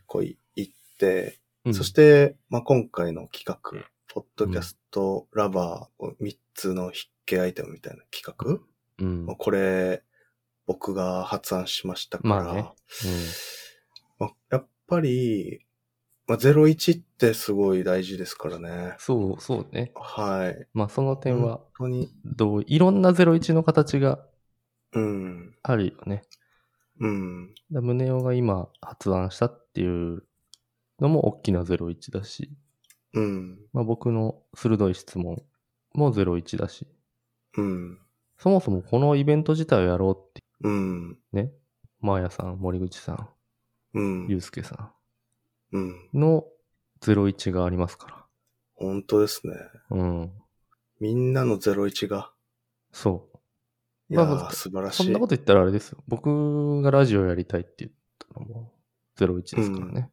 [0.08, 1.74] こうい言って、うん。
[1.74, 8.64] そして、まあ、今回の企画、ポッドキャストラバー3つの筆記アイテムみたいな企画、
[9.06, 9.26] うん。
[9.26, 10.04] まあこれ、
[10.70, 12.70] 僕が発案しましたから、まあね。
[14.20, 15.66] まあやっぱり、
[16.28, 18.94] まあ、01ってすごい大事ですからね。
[19.00, 19.92] そう、そうね。
[19.96, 20.68] はい。
[20.76, 24.20] まあその点は本、当に、どう、いろんな01の形が
[24.94, 26.22] うん、あるよね。
[27.00, 30.24] うん、だ宗男が今発案したっていう
[31.00, 32.52] のも大きな01だし、
[33.14, 35.42] うん、まあ僕の鋭い質問
[35.96, 36.86] も01だし、
[37.58, 37.98] うん、
[38.38, 41.52] そもそもこのイベント自体をやろうってうん、ね、
[42.02, 43.30] マーヤさん、森口さん、
[43.94, 44.94] うん、ゆうすけさ
[45.72, 45.90] うん。
[45.90, 46.46] んの
[47.02, 48.28] 01がありますか
[48.76, 49.54] 本当ですね。
[49.54, 49.98] ら。
[49.98, 50.32] うん。
[51.00, 52.32] みんなの01が、
[52.92, 54.14] そう。
[54.14, 55.04] いやー、まあ素晴らしい。
[55.04, 56.04] そんなこと言ったらあれですよ。
[56.08, 57.92] 僕がラジオやりたいって言っ
[58.34, 58.74] たのも
[59.18, 60.12] 01ですからね。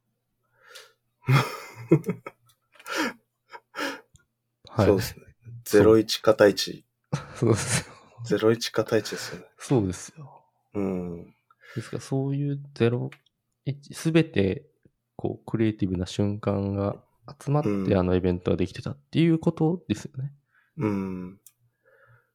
[4.69, 4.85] はい。
[4.85, 5.25] そうですね。
[5.65, 6.83] 01片1。
[7.35, 7.87] そうです
[8.33, 8.37] よ。
[8.39, 9.45] 01片1ですよね。
[9.57, 10.36] そうですよ。
[10.73, 11.35] うん。
[11.75, 14.69] ですから、そういう01、すべて、
[15.15, 17.03] こう、クリエイティブな瞬間が
[17.43, 20.33] 集まって、うんあのイベントができてたっていうことですよね。
[20.77, 21.39] うん。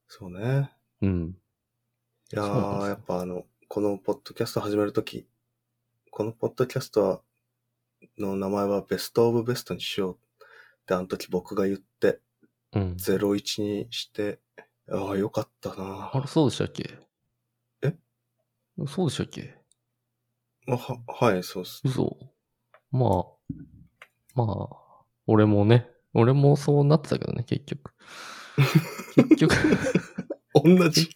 [0.09, 0.71] そうね。
[1.01, 1.37] うん。
[2.33, 5.27] いやー、やっぱあの、このポッドキャスト始めるとき、
[6.11, 7.21] このポッドキャストは
[8.19, 10.19] の名前はベストオブベストにしようっ
[10.87, 12.21] てあの時僕が言って、
[12.75, 12.97] うん。
[12.99, 14.41] 01にして、
[14.91, 16.85] ああ、よかったなあれ、そうでしたっけ？
[16.91, 16.99] え
[18.87, 19.55] そうでしたっけ？
[20.69, 21.83] あは、はい、そうっす。
[21.85, 22.17] 嘘
[22.91, 23.55] まあ、
[24.35, 27.95] まあ、俺もね、俺もそうなってたけどね、結局。
[29.17, 29.55] 結局、
[30.55, 31.11] 同じ、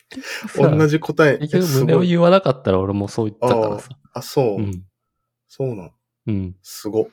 [0.56, 1.38] 同じ答え。
[1.38, 3.90] 結局胸を言わなかったら俺もそう言ったからさ。
[4.12, 4.86] あ、そう、うん。
[5.46, 5.92] そうなん。
[6.26, 6.56] うん。
[6.62, 7.10] すご。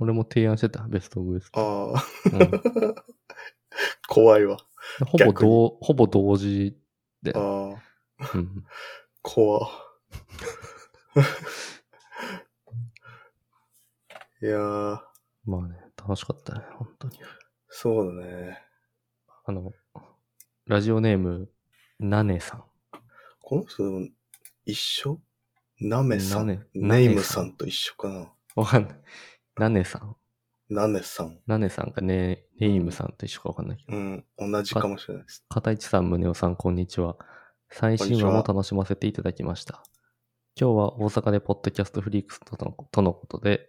[0.00, 1.94] 俺も提案してた、ベストオブベスト。
[1.94, 2.50] ああ、うん、
[4.08, 4.58] 怖いわ。
[5.06, 6.78] ほぼ同、ほぼ同時
[7.22, 7.32] で。
[7.36, 7.74] あ
[8.18, 8.64] あ、うん。
[9.22, 9.85] 怖。
[14.42, 15.00] いやー、
[15.44, 17.18] まあね、楽しかったね、本当に。
[17.68, 18.62] そうだね。
[19.44, 19.72] あの、
[20.66, 21.50] ラジオネーム、
[21.98, 22.64] ナネさん。
[23.40, 24.06] この人でも
[24.64, 25.20] 一緒？
[25.80, 26.46] ナメさん？
[26.46, 28.32] ナネネイムさんと一緒かな。
[28.54, 29.00] わかんない。
[29.56, 30.16] ナネさん。
[30.68, 31.40] ナネさん。
[31.46, 33.96] ナネさんかね、ネイムさんと一緒かわかんないけど。
[33.96, 35.44] うん、同じかもしれないです。
[35.48, 37.16] 片市さん、宗男さん、こんにちは。
[37.70, 39.82] 最新話も楽しませていただきました。
[40.58, 43.68] 今日は大阪でポッドキャストフリークスとのとのことで、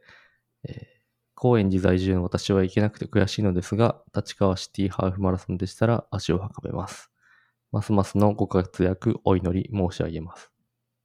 [0.64, 0.98] えー
[1.40, 7.12] 高円寺在住の私は行けなくて悔しいのですが、立川シティハーフマラソンでしたら足を運べます。
[7.72, 10.50] ますますのご活躍お祈り申し上げます。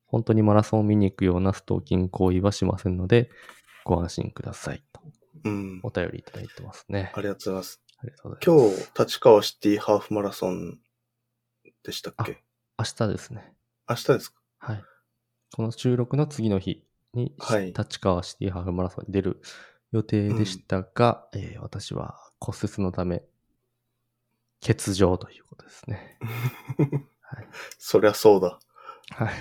[0.07, 3.29] 本当にマラソンを見に行くようなストーキング行為はしませんので、
[3.85, 4.83] ご安心ください。
[4.91, 5.03] と
[5.45, 5.81] うん。
[5.83, 7.13] お便りいただいてますね。
[7.15, 7.83] ありがとうございます。
[7.99, 8.81] ありがとうございます。
[8.87, 10.79] 今日、立川シティハーフマラソン
[11.85, 12.43] でしたっけ？
[12.79, 13.53] 明日ですね。
[13.87, 14.41] 明日ですか？
[14.61, 14.85] はい。
[15.55, 16.83] この収録の次の日
[17.13, 19.43] に、はい立川シティハーフマラソンに出る
[19.93, 23.23] 予定でしたが、えー私は骨折のため、
[24.67, 26.19] 欠場ということですね。
[27.21, 27.47] はい。
[27.79, 28.59] そりゃそうだ。
[29.11, 29.35] はい。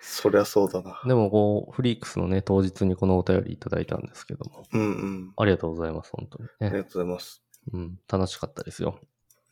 [0.00, 1.02] そりゃそうだな。
[1.04, 5.32] でも、こう、フリークスのね、当日にこのお便りいただいたんですけども、うんうん。
[5.36, 6.50] ありがとうございます、本当にね。
[6.60, 7.42] ありがとうございます。
[7.72, 7.98] うん。
[8.06, 9.00] 楽しかったですよ。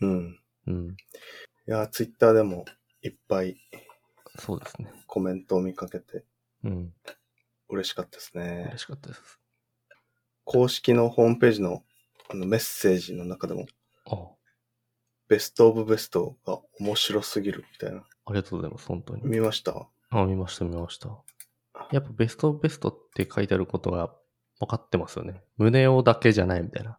[0.00, 0.40] うん。
[0.68, 0.88] うん。
[0.90, 2.66] いや、ツイッターでも
[3.02, 3.56] いっぱい
[4.38, 4.92] そうですね。
[5.06, 6.24] コメントを見かけて
[6.64, 6.92] うん。
[7.68, 8.78] 嬉しかったですね嬉。
[8.78, 9.38] しかったです。
[10.44, 11.82] 公式のホームページの
[12.30, 13.66] あのメッセージの中でも、
[14.06, 14.28] あ、
[15.28, 17.98] ベストオブベストが面白すぎるみたいな。
[17.98, 18.86] ありがとうございます。
[18.86, 19.22] 本当に。
[19.24, 19.88] 見ました？
[20.10, 21.08] あ、見ました、見ました。
[21.92, 24.14] やっぱベストオブベストって書いてあることが
[24.60, 25.42] 分かってますよね。
[25.58, 26.98] 胸をだけじゃないみたいな。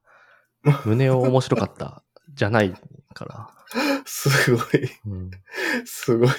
[0.86, 2.73] 胸を面白かったじゃない
[3.13, 3.49] から。
[4.05, 5.31] すごい、うん。
[5.86, 6.29] すごい。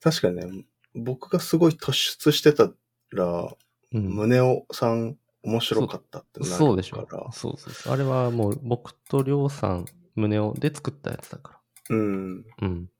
[0.00, 2.70] 確かにね、僕がすごい突出してた
[3.12, 3.54] ら、
[3.92, 6.58] うん、胸尾さん面白かったってなるから。
[6.58, 7.06] そうでしょ。
[7.32, 7.92] そうそうそう。
[7.92, 12.42] あれはもう僕とりょうさん、胸をで作ったやつだかうん。
[12.42, 12.48] ら。
[12.62, 12.90] うん。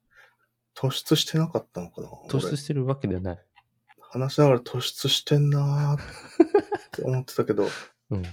[0.75, 3.35] 突出してなかったのかな突出してるわけではない。
[3.35, 3.45] 俺
[4.23, 6.05] 話しながら突出してんなーっ
[6.91, 7.67] て思ってたけど、
[8.11, 8.25] うん。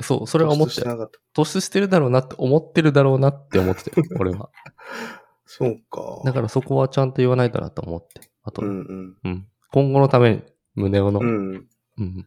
[0.00, 0.86] そう、それは思ってたよ。
[0.86, 1.42] 突出してなかった。
[1.42, 4.06] 突出してるだろうなって思ってるだろうなって思ってたよ。
[4.18, 4.50] 俺は。
[5.50, 6.20] そうか。
[6.24, 8.20] だからそこはちゃんと言わないとなと思って。
[8.42, 9.46] あと、ううん、んうん。
[9.72, 10.42] 今後のために
[10.74, 11.66] 胸をの、うん。
[11.98, 12.26] うん。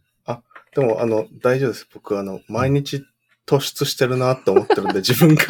[0.76, 1.88] でも、あの、大丈夫です。
[1.94, 3.04] 僕、あの、毎日
[3.46, 5.44] 突出してるなって思ってるんで、 自分が。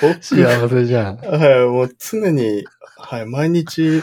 [0.00, 1.16] 僕、幸せじゃん。
[1.18, 2.64] はい、もう常に、
[2.96, 4.02] はい、毎日、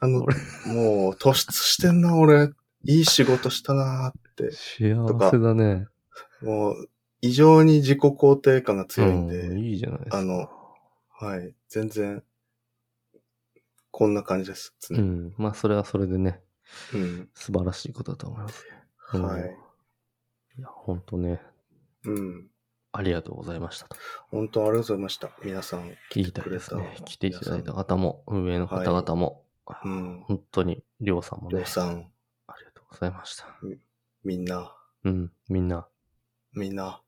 [0.00, 2.50] あの、俺もう突出してんな、俺。
[2.84, 4.50] いい仕事したなって。
[4.50, 5.86] 幸せだね。
[6.42, 6.88] もう、
[7.22, 10.18] 異常に自己肯定感が強いんで、うん、いいじゃないですか。
[10.18, 10.50] あの、
[11.08, 12.22] はい、全然、
[13.92, 14.74] こんな感じです。
[14.90, 15.32] うん。
[15.38, 16.40] まあ、それはそれでね、
[16.92, 17.28] うん。
[17.34, 18.66] 素晴らしいことだと思います。
[19.14, 19.56] うんはい。
[20.58, 21.40] いや、本当ね、
[22.04, 22.48] うん。
[22.92, 23.96] ありがとうございましたと。
[24.30, 25.30] 本当ありがとうございました。
[25.44, 25.96] 皆さん。
[26.14, 26.96] 言いたいですね。
[27.04, 29.44] 来ていただいた方も、運営の方々も、
[29.84, 30.24] うん。
[30.26, 32.10] 本当に、りょうさんもねりょう、さん、
[32.48, 33.46] ありがとうございました。
[34.24, 35.86] みんな、うん、みんな、
[36.54, 37.02] みんな、あ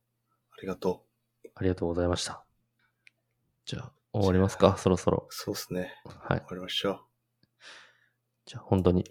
[0.65, 1.05] りがと
[1.45, 1.49] う。
[1.55, 2.43] ありがとうございました。
[3.67, 5.27] じゃあ、終わりますか、そろそろ。
[5.31, 5.95] そうですね。
[6.05, 6.47] はい終。
[6.47, 7.03] わりましょ
[8.47, 9.05] じゃあ、本当に、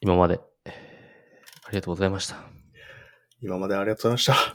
[0.00, 0.88] 今まで、えー
[1.68, 2.36] ありがとうございました。
[2.36, 2.38] う。
[3.42, 4.54] 今までありがとうございまし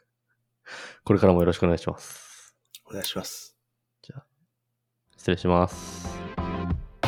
[1.04, 2.56] これからもよろしくお願いします。
[2.86, 3.58] お願いします。
[4.00, 4.26] じゃあ、
[5.18, 6.08] 失礼します。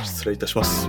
[0.05, 0.87] 失礼いたします。